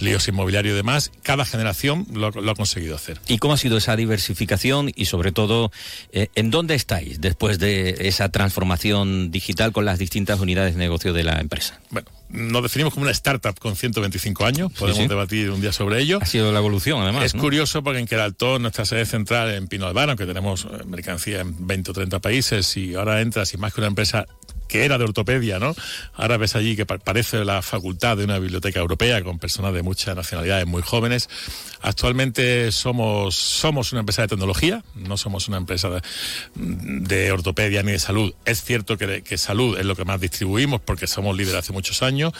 líos 0.00 0.28
inmobiliarios 0.28 0.74
y 0.74 0.76
demás. 0.76 1.10
Cada 1.22 1.44
generación 1.44 2.06
lo, 2.12 2.30
lo, 2.30 2.50
ha 2.50 2.54
conseguido 2.54 2.94
hacer. 2.96 3.20
¿Y 3.28 3.38
cómo 3.38 3.54
ha 3.54 3.58
sido 3.58 3.76
esa 3.76 3.96
diversificación 3.96 4.90
y 4.94 5.06
sobre 5.06 5.32
todo 5.32 5.70
eh, 6.12 6.28
en 6.34 6.50
dónde 6.50 6.74
estáis 6.74 7.20
después 7.20 7.58
de 7.58 7.96
esa 8.00 8.30
transformación 8.30 9.30
digital 9.30 9.72
con 9.72 9.84
las 9.84 9.98
distintas 9.98 10.40
unidades 10.40 10.74
de 10.74 10.80
negocio 10.80 11.12
de 11.12 11.24
la 11.24 11.40
empresa? 11.40 11.80
Bueno, 11.90 12.08
nos 12.34 12.62
definimos 12.62 12.92
como 12.92 13.04
una 13.04 13.12
startup 13.12 13.58
con 13.58 13.76
125 13.76 14.44
años, 14.44 14.72
podemos 14.72 14.96
sí, 14.96 15.02
sí. 15.04 15.08
debatir 15.08 15.50
un 15.50 15.60
día 15.60 15.72
sobre 15.72 16.00
ello. 16.00 16.18
Ha 16.20 16.26
sido 16.26 16.52
la 16.52 16.58
evolución, 16.58 17.00
además. 17.02 17.24
Es 17.24 17.34
¿no? 17.34 17.40
curioso 17.40 17.82
porque 17.82 18.00
en 18.00 18.06
Queraltó, 18.06 18.58
nuestra 18.58 18.84
sede 18.84 19.06
central 19.06 19.50
en 19.54 19.68
Pino 19.68 19.86
Albano, 19.86 20.12
aunque 20.12 20.26
tenemos 20.26 20.64
eh, 20.64 20.84
mercancía 20.86 21.40
en 21.40 21.66
20 21.66 21.90
o 21.90 21.94
30 21.94 22.18
países, 22.20 22.76
y 22.76 22.94
ahora 22.94 23.20
entras 23.20 23.54
y 23.54 23.56
más 23.56 23.72
que 23.72 23.80
una 23.80 23.88
empresa 23.88 24.26
que 24.74 24.84
era 24.84 24.98
de 24.98 25.04
ortopedia, 25.04 25.60
¿no? 25.60 25.72
Ahora 26.14 26.36
ves 26.36 26.56
allí 26.56 26.74
que 26.74 26.84
parece 26.84 27.44
la 27.44 27.62
facultad 27.62 28.16
de 28.16 28.24
una 28.24 28.40
biblioteca 28.40 28.80
europea 28.80 29.22
con 29.22 29.38
personas 29.38 29.72
de 29.72 29.84
muchas 29.84 30.16
nacionalidades 30.16 30.66
muy 30.66 30.82
jóvenes. 30.82 31.28
Actualmente 31.80 32.72
somos, 32.72 33.36
somos 33.36 33.92
una 33.92 34.00
empresa 34.00 34.22
de 34.22 34.28
tecnología, 34.28 34.82
no 34.96 35.16
somos 35.16 35.46
una 35.46 35.58
empresa 35.58 36.02
de, 36.56 37.30
ortopedia 37.30 37.84
ni 37.84 37.92
de 37.92 38.00
salud. 38.00 38.34
Es 38.46 38.64
cierto 38.64 38.98
que, 38.98 39.22
que 39.22 39.38
salud 39.38 39.78
es 39.78 39.86
lo 39.86 39.94
que 39.94 40.04
más 40.04 40.20
distribuimos 40.20 40.80
porque 40.80 41.06
somos 41.06 41.36
líderes 41.36 41.60
hace 41.60 41.72
muchos 41.72 42.02
años 42.02 42.32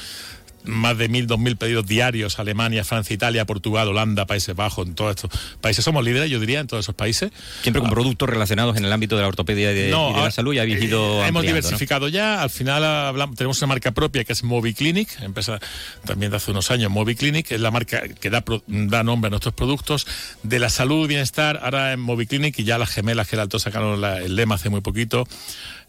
más 0.65 0.97
de 0.99 1.09
mil, 1.09 1.27
dos 1.27 1.39
mil 1.39 1.57
pedidos 1.57 1.87
diarios, 1.87 2.39
Alemania, 2.39 2.85
Francia, 2.85 3.15
Italia, 3.15 3.45
Portugal, 3.45 3.89
Holanda, 3.89 4.27
Países 4.27 4.55
Bajos, 4.55 4.87
en 4.87 4.95
todos 4.95 5.17
estos 5.17 5.31
países. 5.61 5.85
Somos 5.85 6.05
líderes, 6.05 6.31
yo 6.31 6.41
diría, 6.41 6.61
en 6.61 6.67
todos 6.67 6.85
esos 6.85 6.95
países. 6.95 7.31
Siempre 7.63 7.81
con 7.81 7.91
ah, 7.91 7.95
productos 7.95 8.29
relacionados 8.29 8.77
en 8.77 8.85
el 8.85 8.93
ámbito 8.93 9.17
de 9.17 9.23
la 9.23 9.29
ortopedia 9.29 9.73
y 9.73 9.75
de, 9.75 9.91
no, 9.91 10.11
y 10.11 10.15
de 10.15 10.21
la 10.21 10.31
salud 10.31 10.55
y 10.55 10.59
habéis 10.59 10.83
ido 10.83 11.23
eh, 11.23 11.29
Hemos 11.29 11.43
diversificado 11.43 12.07
¿no? 12.07 12.09
ya, 12.09 12.43
al 12.43 12.51
final 12.51 12.85
hablamos, 12.85 13.37
tenemos 13.37 13.61
una 13.61 13.69
marca 13.69 13.93
propia 13.93 14.25
que 14.25 14.33
es 14.33 14.43
Moviclinic, 14.43 15.21
empresa 15.23 15.59
también 16.05 16.31
de 16.31 16.39
hace 16.39 16.51
unos 16.51 16.71
años, 16.71 16.91
Moviclinic, 16.91 17.51
es 17.53 17.61
la 17.61 17.71
marca 17.71 18.03
que 18.09 18.31
da, 18.31 18.45
da 18.67 19.03
nombre 19.03 19.29
a 19.29 19.31
nuestros 19.31 19.55
productos. 19.55 20.07
De 20.43 20.59
la 20.59 20.69
salud, 20.69 21.07
bienestar, 21.09 21.61
ahora 21.63 21.93
en 21.93 22.01
Moviclinic 22.01 22.59
y 22.59 22.65
ya 22.65 22.79
las 22.79 22.91
gemelas 22.91 23.29
que 23.29 23.37
el 23.37 23.41
alto 23.41 23.59
sacaron 23.59 24.01
la, 24.01 24.19
el 24.19 24.37
lema 24.37 24.57
hace 24.57 24.71
muy 24.71 24.81
poquito 24.81 25.27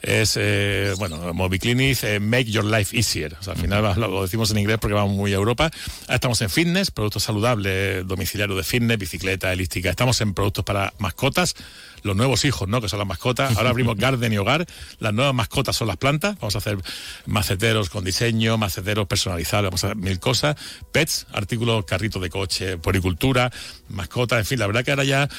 es, 0.02 0.38
eh, 0.40 0.94
bueno, 0.98 1.34
Moviclinic, 1.34 2.04
eh, 2.04 2.20
Make 2.20 2.46
Your 2.46 2.66
Life 2.66 2.96
Easier. 2.96 3.36
O 3.40 3.44
sea, 3.44 3.54
al 3.54 3.60
final 3.60 3.84
lo, 4.00 4.22
decimos 4.22 4.52
en 4.52 4.60
inglés 4.60 4.65
porque 4.80 4.94
vamos 4.94 5.16
muy 5.16 5.32
a 5.34 5.36
Europa. 5.36 5.72
Ahora 6.02 6.16
estamos 6.16 6.42
en 6.42 6.50
fitness, 6.50 6.92
productos 6.92 7.24
saludables, 7.24 8.06
domiciliarios 8.08 8.58
de 8.58 8.64
fitness, 8.64 8.98
bicicleta, 8.98 9.52
elíptica. 9.54 9.90
Estamos 9.90 10.20
en 10.22 10.34
productos 10.34 10.66
para 10.66 10.94
mascotas, 11.00 11.56
los 12.04 12.16
nuevos 12.16 12.46
hijos, 12.46 12.68
¿no? 12.68 12.82
Que 12.82 12.90
son 12.90 13.00
las 13.00 13.08
mascotas. 13.08 13.56
Ahora 13.58 13.70
abrimos 13.70 13.96
Garden 13.98 14.34
y 14.34 14.38
Hogar. 14.38 14.66
Las 15.00 15.14
nuevas 15.14 15.34
mascotas 15.34 15.76
son 15.76 15.88
las 15.88 15.98
plantas. 15.98 16.36
Vamos 16.40 16.56
a 16.56 16.58
hacer 16.60 16.78
maceteros 17.26 17.90
con 17.90 18.04
diseño, 18.04 18.58
maceteros 18.58 19.08
personalizados, 19.08 19.66
vamos 19.66 19.84
a 19.84 19.88
hacer 19.88 19.98
mil 19.98 20.20
cosas. 20.20 20.56
Pets, 20.92 21.28
artículos, 21.34 21.86
carritos 21.86 22.22
de 22.22 22.30
coche, 22.30 22.78
poricultura, 22.78 23.52
mascotas, 23.90 24.40
en 24.40 24.46
fin, 24.46 24.60
la 24.60 24.68
verdad 24.68 24.84
que 24.84 24.92
ahora 24.92 25.04
ya 25.04 25.30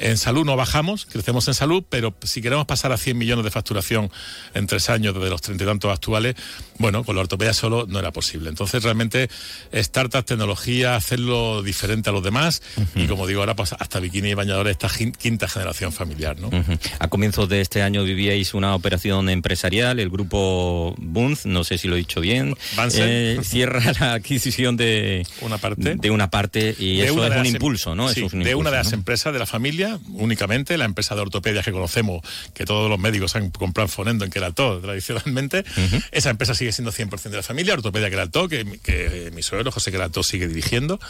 en 0.00 0.16
salud 0.16 0.44
no 0.44 0.56
bajamos, 0.56 1.06
crecemos 1.06 1.46
en 1.48 1.54
salud, 1.54 1.84
pero 1.88 2.14
si 2.22 2.40
queremos 2.42 2.66
pasar 2.66 2.92
a 2.92 2.96
100 2.96 3.16
millones 3.16 3.44
de 3.44 3.50
facturación 3.50 4.10
en 4.54 4.66
tres 4.66 4.90
años 4.90 5.14
desde 5.14 5.30
los 5.30 5.40
treinta 5.42 5.64
y 5.64 5.66
tantos 5.66 5.92
actuales, 5.92 6.34
bueno, 6.78 7.04
con 7.04 7.14
la 7.16 7.22
ortopedia 7.22 7.52
solo 7.52 7.86
no 7.88 7.98
era 7.98 8.10
posible. 8.12 8.48
Entonces, 8.48 8.82
realmente, 8.82 9.28
startup, 9.72 10.24
tecnología, 10.24 10.96
hacerlo 10.96 11.62
diferente 11.62 12.10
a 12.10 12.12
los 12.12 12.22
demás 12.22 12.62
uh 12.76 12.80
-huh. 12.80 13.04
y, 13.04 13.06
como 13.06 13.26
digo, 13.26 13.40
ahora 13.40 13.54
pues, 13.54 13.74
hasta 13.78 14.00
bikini 14.00 14.30
y 14.30 14.34
bañadores, 14.34 14.72
esta 14.72 14.88
quinta 15.18 15.48
generación 15.48 15.92
familiar. 15.92 16.38
¿no? 16.40 16.48
Uh 16.48 16.52
-huh. 16.52 16.78
A 16.98 17.08
comienzos 17.08 17.48
de 17.48 17.60
este 17.60 17.82
año 17.82 18.02
vivíais 18.04 18.54
una 18.54 18.74
operación 18.74 19.28
empresarial, 19.28 20.00
el 20.00 20.08
grupo 20.10 20.94
Bunz, 20.98 21.46
no 21.46 21.64
sé 21.64 21.78
si 21.78 21.88
lo 21.88 21.94
he 21.96 21.98
dicho 21.98 22.20
bien, 22.20 22.56
eh, 22.94 23.38
cierra 23.42 23.92
la 24.00 24.14
adquisición 24.14 24.76
de 24.76 25.26
una 25.40 25.58
parte, 25.58 25.96
de 25.96 26.10
una 26.10 26.30
parte 26.30 26.74
y 26.78 26.98
de 26.98 27.06
eso 27.06 27.24
es 27.24 27.30
un 27.32 27.46
em- 27.46 27.54
impulso, 27.54 27.94
¿no? 27.94 28.08
Sí, 28.08 28.24
es 28.24 28.32
un 28.32 28.42
de 28.42 28.54
una 28.54 28.70
de 28.70 28.76
las 28.76 28.92
¿no? 28.92 28.98
empresas 28.98 29.32
de 29.32 29.38
la 29.38 29.46
familia 29.46 29.89
únicamente, 30.12 30.76
la 30.78 30.84
empresa 30.84 31.14
de 31.14 31.22
ortopedia 31.22 31.62
que 31.62 31.72
conocemos, 31.72 32.22
que 32.54 32.64
todos 32.64 32.88
los 32.88 32.98
médicos 32.98 33.36
han 33.36 33.50
comprado 33.50 33.88
Fonendo 33.88 34.24
en 34.24 34.30
Queraltó 34.30 34.80
tradicionalmente, 34.80 35.60
uh 35.60 35.80
-huh. 35.80 36.04
esa 36.12 36.30
empresa 36.30 36.54
sigue 36.54 36.72
siendo 36.72 36.92
100% 36.92 37.30
de 37.30 37.36
la 37.36 37.42
familia, 37.42 37.74
Ortopedia 37.74 38.10
Queraltó, 38.10 38.48
que, 38.48 38.78
que 38.82 39.30
mi 39.34 39.42
suegro 39.42 39.72
José 39.72 39.90
Queraltó 39.90 40.22
sigue 40.22 40.48
dirigiendo, 40.48 41.00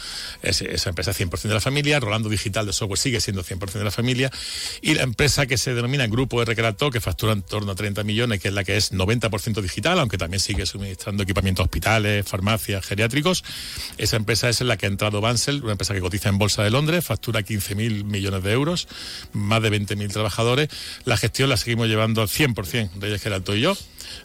es, 0.41 0.61
esa 0.61 0.89
empresa 0.89 1.13
100% 1.13 1.41
de 1.43 1.53
la 1.53 1.61
familia, 1.61 1.99
Rolando 1.99 2.29
Digital 2.29 2.65
de 2.65 2.73
Software 2.73 2.99
sigue 2.99 3.21
siendo 3.21 3.43
100% 3.43 3.73
de 3.73 3.83
la 3.83 3.91
familia, 3.91 4.31
y 4.81 4.93
la 4.95 5.03
empresa 5.03 5.45
que 5.45 5.57
se 5.57 5.73
denomina 5.73 6.07
Grupo 6.07 6.41
R 6.41 6.55
Queraltó, 6.55 6.91
que 6.91 7.01
factura 7.01 7.33
en 7.33 7.41
torno 7.41 7.71
a 7.71 7.75
30 7.75 8.03
millones, 8.03 8.39
que 8.39 8.47
es 8.47 8.53
la 8.53 8.63
que 8.63 8.77
es 8.77 8.93
90% 8.93 9.61
digital, 9.61 9.99
aunque 9.99 10.17
también 10.17 10.39
sigue 10.39 10.65
suministrando 10.65 11.23
equipamiento 11.23 11.61
a 11.61 11.65
hospitales, 11.65 12.25
farmacias, 12.27 12.85
geriátricos, 12.85 13.43
esa 13.97 14.15
empresa 14.15 14.49
es 14.49 14.61
en 14.61 14.67
la 14.67 14.77
que 14.77 14.85
ha 14.85 14.89
entrado 14.89 15.21
Bansel, 15.21 15.63
una 15.63 15.73
empresa 15.73 15.93
que 15.93 15.99
cotiza 15.99 16.29
en 16.29 16.37
Bolsa 16.37 16.63
de 16.63 16.69
Londres, 16.69 17.05
factura 17.05 17.41
15.000 17.41 18.03
millones 18.03 18.43
de 18.43 18.51
euros, 18.51 18.70
más 19.33 19.61
de 19.61 19.71
20.000 19.71 20.11
trabajadores. 20.11 20.69
La 21.05 21.17
gestión 21.17 21.49
la 21.49 21.57
seguimos 21.57 21.87
llevando 21.87 22.21
al 22.21 22.27
100%, 22.27 22.91
Reyes 22.99 23.21
Geraldo 23.21 23.55
y 23.55 23.61
yo, 23.61 23.77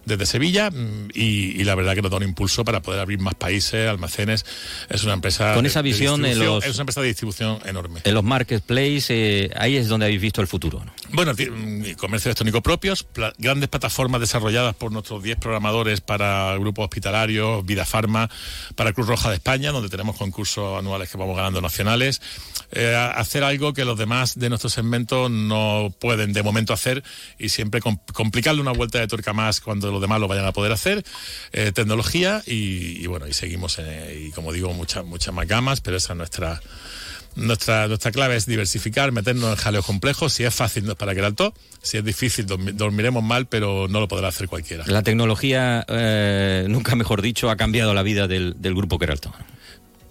desde 0.05 0.27
Sevilla, 0.27 0.71
y, 1.15 1.61
y, 1.61 1.65
la 1.65 1.75
verdad 1.75 1.95
que 1.95 2.03
nos 2.03 2.11
da 2.11 2.17
un 2.19 2.23
impulso 2.23 2.65
para 2.65 2.83
poder 2.83 3.01
abrir 3.01 3.19
más 3.19 3.35
países, 3.35 3.89
almacenes. 3.89 4.45
Es 4.89 5.05
una 5.05 5.15
empresa. 5.15 5.55
Con 5.55 5.67
esa 5.67 5.83
visión 5.83 6.23
de 6.23 6.33
en 6.33 6.39
los, 6.39 6.65
Es 6.65 6.75
una 6.75 6.83
empresa 6.83 7.01
de 7.01 7.09
distribución 7.09 7.59
enorme. 7.65 8.01
En 8.05 8.15
los 8.15 8.25
marketplaces, 8.25 9.11
eh, 9.11 9.51
ahí 9.57 9.77
es 9.77 9.89
donde 9.89 10.07
habéis 10.07 10.21
visto 10.21 10.41
el 10.41 10.47
futuro. 10.47 10.83
¿no? 10.85 10.93
Bueno, 11.13 11.33
comercio 11.97 12.29
electrónico 12.29 12.63
propios, 12.63 13.03
pla 13.03 13.33
grandes 13.39 13.69
plataformas 13.69 14.21
desarrolladas 14.21 14.75
por 14.75 14.93
nuestros 14.93 15.23
10 15.23 15.39
programadores 15.39 16.01
para 16.01 16.57
grupos 16.59 16.85
hospitalarios, 16.85 17.65
Vida 17.65 17.85
Farma, 17.85 18.31
para 18.75 18.93
Cruz 18.93 19.07
Roja 19.07 19.31
de 19.31 19.37
España, 19.37 19.73
donde 19.73 19.89
tenemos 19.89 20.17
concursos 20.17 20.79
anuales 20.79 21.11
que 21.11 21.19
vamos 21.19 21.37
ganando 21.37 21.61
nacionales. 21.61 22.21
Eh, 22.73 22.95
hacer 22.95 23.45
algo 23.45 23.73
que 23.73 23.85
los 23.85 23.99
demás 23.99 24.39
de 24.39 24.49
nuestro 24.49 24.71
segmento 24.71 25.29
no 25.29 25.95
pueden 26.01 26.33
de 26.33 26.43
momento 26.43 26.73
hacer 26.73 27.05
y 27.39 27.51
siempre 27.51 27.81
complicarle 27.81 28.61
una 28.61 28.73
vuelta 28.73 28.99
de 28.99 29.07
tuerca 29.07 29.33
más 29.33 29.61
cuando 29.61 29.76
los 29.81 30.01
demás 30.01 30.21
lo 30.21 30.29
vayan 30.29 30.47
a 30.47 30.53
poder 30.53 30.73
hacer. 30.73 31.05
Eh, 31.53 31.73
tecnología 31.73 32.43
y, 32.47 33.03
y, 33.03 33.07
bueno, 33.07 33.27
y 33.27 33.33
seguimos, 33.33 33.79
en, 33.79 34.27
y 34.27 34.31
como 34.31 34.53
digo, 34.53 34.73
muchas 34.73 35.05
muchas 35.05 35.35
más 35.35 35.47
gamas, 35.47 35.81
pero 35.81 35.97
esa 35.97 36.13
es 36.13 36.17
nuestra 36.17 36.61
nuestra, 37.37 37.87
nuestra 37.87 38.11
clave 38.11 38.37
es 38.37 38.47
diversificar, 38.47 39.13
meternos 39.13 39.51
en 39.51 39.57
jaleos 39.57 39.85
complejos. 39.85 40.33
Si 40.33 40.45
es 40.45 40.55
fácil, 40.55 40.87
no 40.87 40.93
es 40.93 40.99
para 40.99 41.15
que. 41.15 41.55
Si 41.83 41.99
es 41.99 42.05
difícil, 42.05 42.47
dormiremos 42.47 43.23
mal, 43.23 43.47
pero 43.47 43.87
no 43.89 44.01
lo 44.01 44.09
podrá 44.09 44.29
hacer 44.29 44.49
cualquiera. 44.49 44.85
La 44.87 45.03
tecnología, 45.03 45.85
eh, 45.89 46.67
nunca 46.69 46.97
mejor 46.97 47.23
dicho, 47.23 47.51
ha 47.51 47.57
cambiado 47.57 47.95
la 47.95 48.03
vida 48.03 48.27
del, 48.27 48.55
del 48.59 48.75
grupo 48.75 48.99
Queralto. 48.99 49.33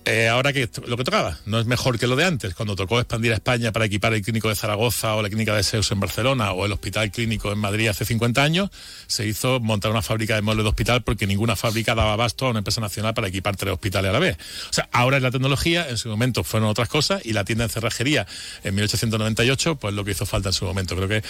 Eh, 0.05 0.27
ahora 0.27 0.53
que 0.53 0.69
lo 0.85 0.97
que 0.97 1.03
tocaba 1.03 1.37
no 1.45 1.59
es 1.59 1.65
mejor 1.65 1.97
que 1.97 2.07
lo 2.07 2.15
de 2.15 2.25
antes. 2.25 2.53
Cuando 2.53 2.75
tocó 2.75 2.99
expandir 2.99 3.31
a 3.31 3.35
España 3.35 3.71
para 3.71 3.85
equipar 3.85 4.13
el 4.13 4.21
clínico 4.21 4.49
de 4.49 4.55
Zaragoza 4.55 5.15
o 5.15 5.21
la 5.21 5.29
clínica 5.29 5.55
de 5.55 5.63
Seus 5.63 5.91
en 5.91 5.99
Barcelona 5.99 6.51
o 6.51 6.65
el 6.65 6.71
hospital 6.71 7.11
clínico 7.11 7.51
en 7.51 7.57
Madrid 7.57 7.87
hace 7.87 8.05
50 8.05 8.43
años, 8.43 8.69
se 9.07 9.25
hizo 9.25 9.59
montar 9.59 9.91
una 9.91 10.01
fábrica 10.01 10.35
de 10.35 10.41
muebles 10.41 10.63
de 10.63 10.69
hospital 10.69 11.03
porque 11.03 11.27
ninguna 11.27 11.55
fábrica 11.55 11.95
daba 11.95 12.13
abasto 12.13 12.45
a 12.45 12.49
una 12.51 12.59
empresa 12.59 12.81
nacional 12.81 13.13
para 13.13 13.27
equipar 13.27 13.55
tres 13.55 13.73
hospitales 13.73 14.09
a 14.09 14.13
la 14.13 14.19
vez. 14.19 14.37
O 14.69 14.73
sea, 14.73 14.87
ahora 14.91 15.17
es 15.17 15.23
la 15.23 15.31
tecnología, 15.31 15.89
en 15.89 15.97
su 15.97 16.09
momento 16.09 16.43
fueron 16.43 16.69
otras 16.69 16.87
cosas 16.87 17.25
y 17.25 17.33
la 17.33 17.43
tienda 17.43 17.63
en 17.63 17.69
cerrajería 17.69 18.27
en 18.63 18.75
1898, 18.75 19.77
pues 19.77 19.93
lo 19.93 20.05
que 20.05 20.11
hizo 20.11 20.25
falta 20.25 20.49
en 20.49 20.53
su 20.53 20.65
momento. 20.65 20.95
Creo 20.95 21.07
que 21.07 21.23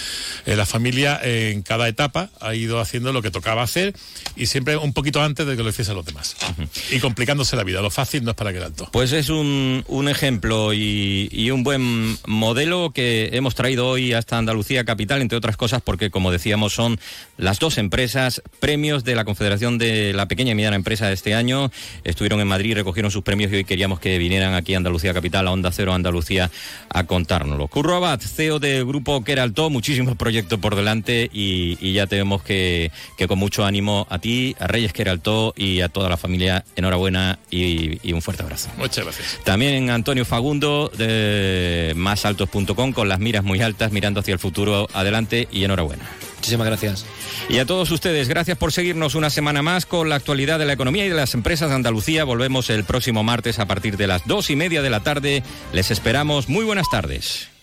eh, 0.46 0.56
la 0.56 0.66
familia 0.66 1.20
eh, 1.24 1.52
en 1.54 1.62
cada 1.62 1.88
etapa 1.88 2.30
ha 2.42 2.54
ido 2.56 2.80
haciendo 2.80 3.14
lo 3.14 3.22
que 3.22 3.32
tocaba 3.32 3.64
hacer 3.64 3.94
y 4.36 4.48
siempre 4.48 4.78
un 4.78 4.94
poquito 4.94 5.22
antes 5.22 5.48
de 5.48 5.56
que 5.56 5.64
lo 5.64 5.70
hiciesen 5.70 5.96
los 5.96 6.06
demás. 6.06 6.36
Y 6.92 7.00
complicándose 7.00 7.56
la 7.56 7.64
vida. 7.64 7.82
Lo 7.82 7.90
fácil 7.90 8.24
no 8.24 8.32
es 8.32 8.36
para 8.36 8.52
que 8.52 8.65
pues 8.92 9.12
es 9.12 9.30
un, 9.30 9.84
un 9.88 10.08
ejemplo 10.08 10.74
y, 10.74 11.52
un 11.52 11.64
buen 11.64 12.18
modelo 12.26 12.92
que 12.92 13.30
hemos 13.34 13.56
traído 13.56 13.88
hoy 13.88 14.14
hasta 14.14 14.38
Andalucía 14.38 14.84
Capital, 14.84 15.22
entre 15.22 15.38
otras 15.38 15.58
cosas 15.58 15.82
porque, 15.82 16.10
como 16.10 16.32
decíamos, 16.32 16.74
son 16.74 17.00
las 17.38 17.60
dos 17.60 17.78
empresas 17.78 18.42
premios 18.60 19.04
de 19.04 19.16
la 19.16 19.26
Confederación 19.26 19.78
de 19.78 20.14
la 20.14 20.28
Pequeña 20.28 20.52
y 20.52 20.56
Mediana 20.56 20.76
Empresa 20.76 21.08
de 21.08 21.14
este 21.14 21.34
año. 21.36 21.72
Estuvieron 22.04 22.40
en 22.42 22.48
Madrid, 22.48 22.76
recogieron 22.76 23.12
sus 23.12 23.24
premios 23.24 23.52
y 23.52 23.56
hoy 23.56 23.64
queríamos 23.64 24.00
que 24.00 24.18
vinieran 24.18 24.54
aquí 24.54 24.74
a 24.74 24.78
Andalucía 24.78 25.14
Capital, 25.14 25.48
a 25.48 25.52
Onda 25.52 25.72
Cero 25.72 25.94
Andalucía, 25.94 26.50
a 26.90 27.04
contárnoslo. 27.06 27.68
Curro 27.68 27.96
Abad, 27.96 28.20
CEO 28.20 28.60
del 28.60 28.86
Grupo 28.86 29.24
Queralto, 29.24 29.70
muchísimos 29.70 30.16
proyectos 30.16 30.60
por 30.60 30.76
delante 30.76 31.30
y, 31.32 31.94
ya 31.96 32.08
tenemos 32.08 32.44
que, 32.44 32.92
que 33.18 33.28
con 33.28 33.40
mucho 33.40 33.64
ánimo 33.64 34.06
a 34.10 34.20
ti, 34.20 34.56
a 34.60 34.68
Reyes 34.68 34.92
Queralto 34.92 35.54
y 35.56 35.80
a 35.80 35.88
toda 35.88 36.10
la 36.10 36.18
familia, 36.18 36.66
enhorabuena 36.76 37.40
y 37.50 38.12
un 38.12 38.22
fuerte 38.22 38.44
abrazo. 38.44 38.55
Muchas 38.78 39.04
gracias. 39.04 39.40
También 39.44 39.90
Antonio 39.90 40.26
Fagundo 40.26 40.92
de 40.98 41.94
másaltos.com 41.96 42.94
con 42.94 43.10
las 43.10 43.20
miras 43.20 43.44
muy 43.44 43.62
altas, 43.62 43.92
mirando 43.92 44.20
hacia 44.20 44.34
el 44.34 44.40
futuro. 44.40 44.88
Adelante 44.94 45.48
y 45.52 45.64
enhorabuena. 45.64 46.10
Muchísimas 46.38 46.68
gracias. 46.68 47.06
Y 47.50 47.58
a 47.58 47.66
todos 47.66 47.90
ustedes, 47.92 48.28
gracias 48.28 48.58
por 48.58 48.72
seguirnos 48.72 49.16
una 49.16 49.30
semana 49.30 49.62
más 49.62 49.86
con 49.86 50.10
la 50.10 50.16
actualidad 50.16 50.60
de 50.60 50.66
la 50.66 50.74
economía 50.74 51.06
y 51.06 51.10
de 51.10 51.16
las 51.16 51.34
empresas 51.34 51.70
de 51.70 51.76
Andalucía. 51.76 52.24
Volvemos 52.24 52.70
el 52.70 52.84
próximo 52.84 53.24
martes 53.24 53.60
a 53.60 53.66
partir 53.66 53.98
de 53.98 54.08
las 54.08 54.26
dos 54.28 54.50
y 54.50 54.56
media 54.56 54.82
de 54.82 54.90
la 54.90 55.02
tarde. 55.02 55.44
Les 55.74 55.92
esperamos. 55.92 56.50
Muy 56.50 56.66
buenas 56.66 56.90
tardes. 56.90 57.55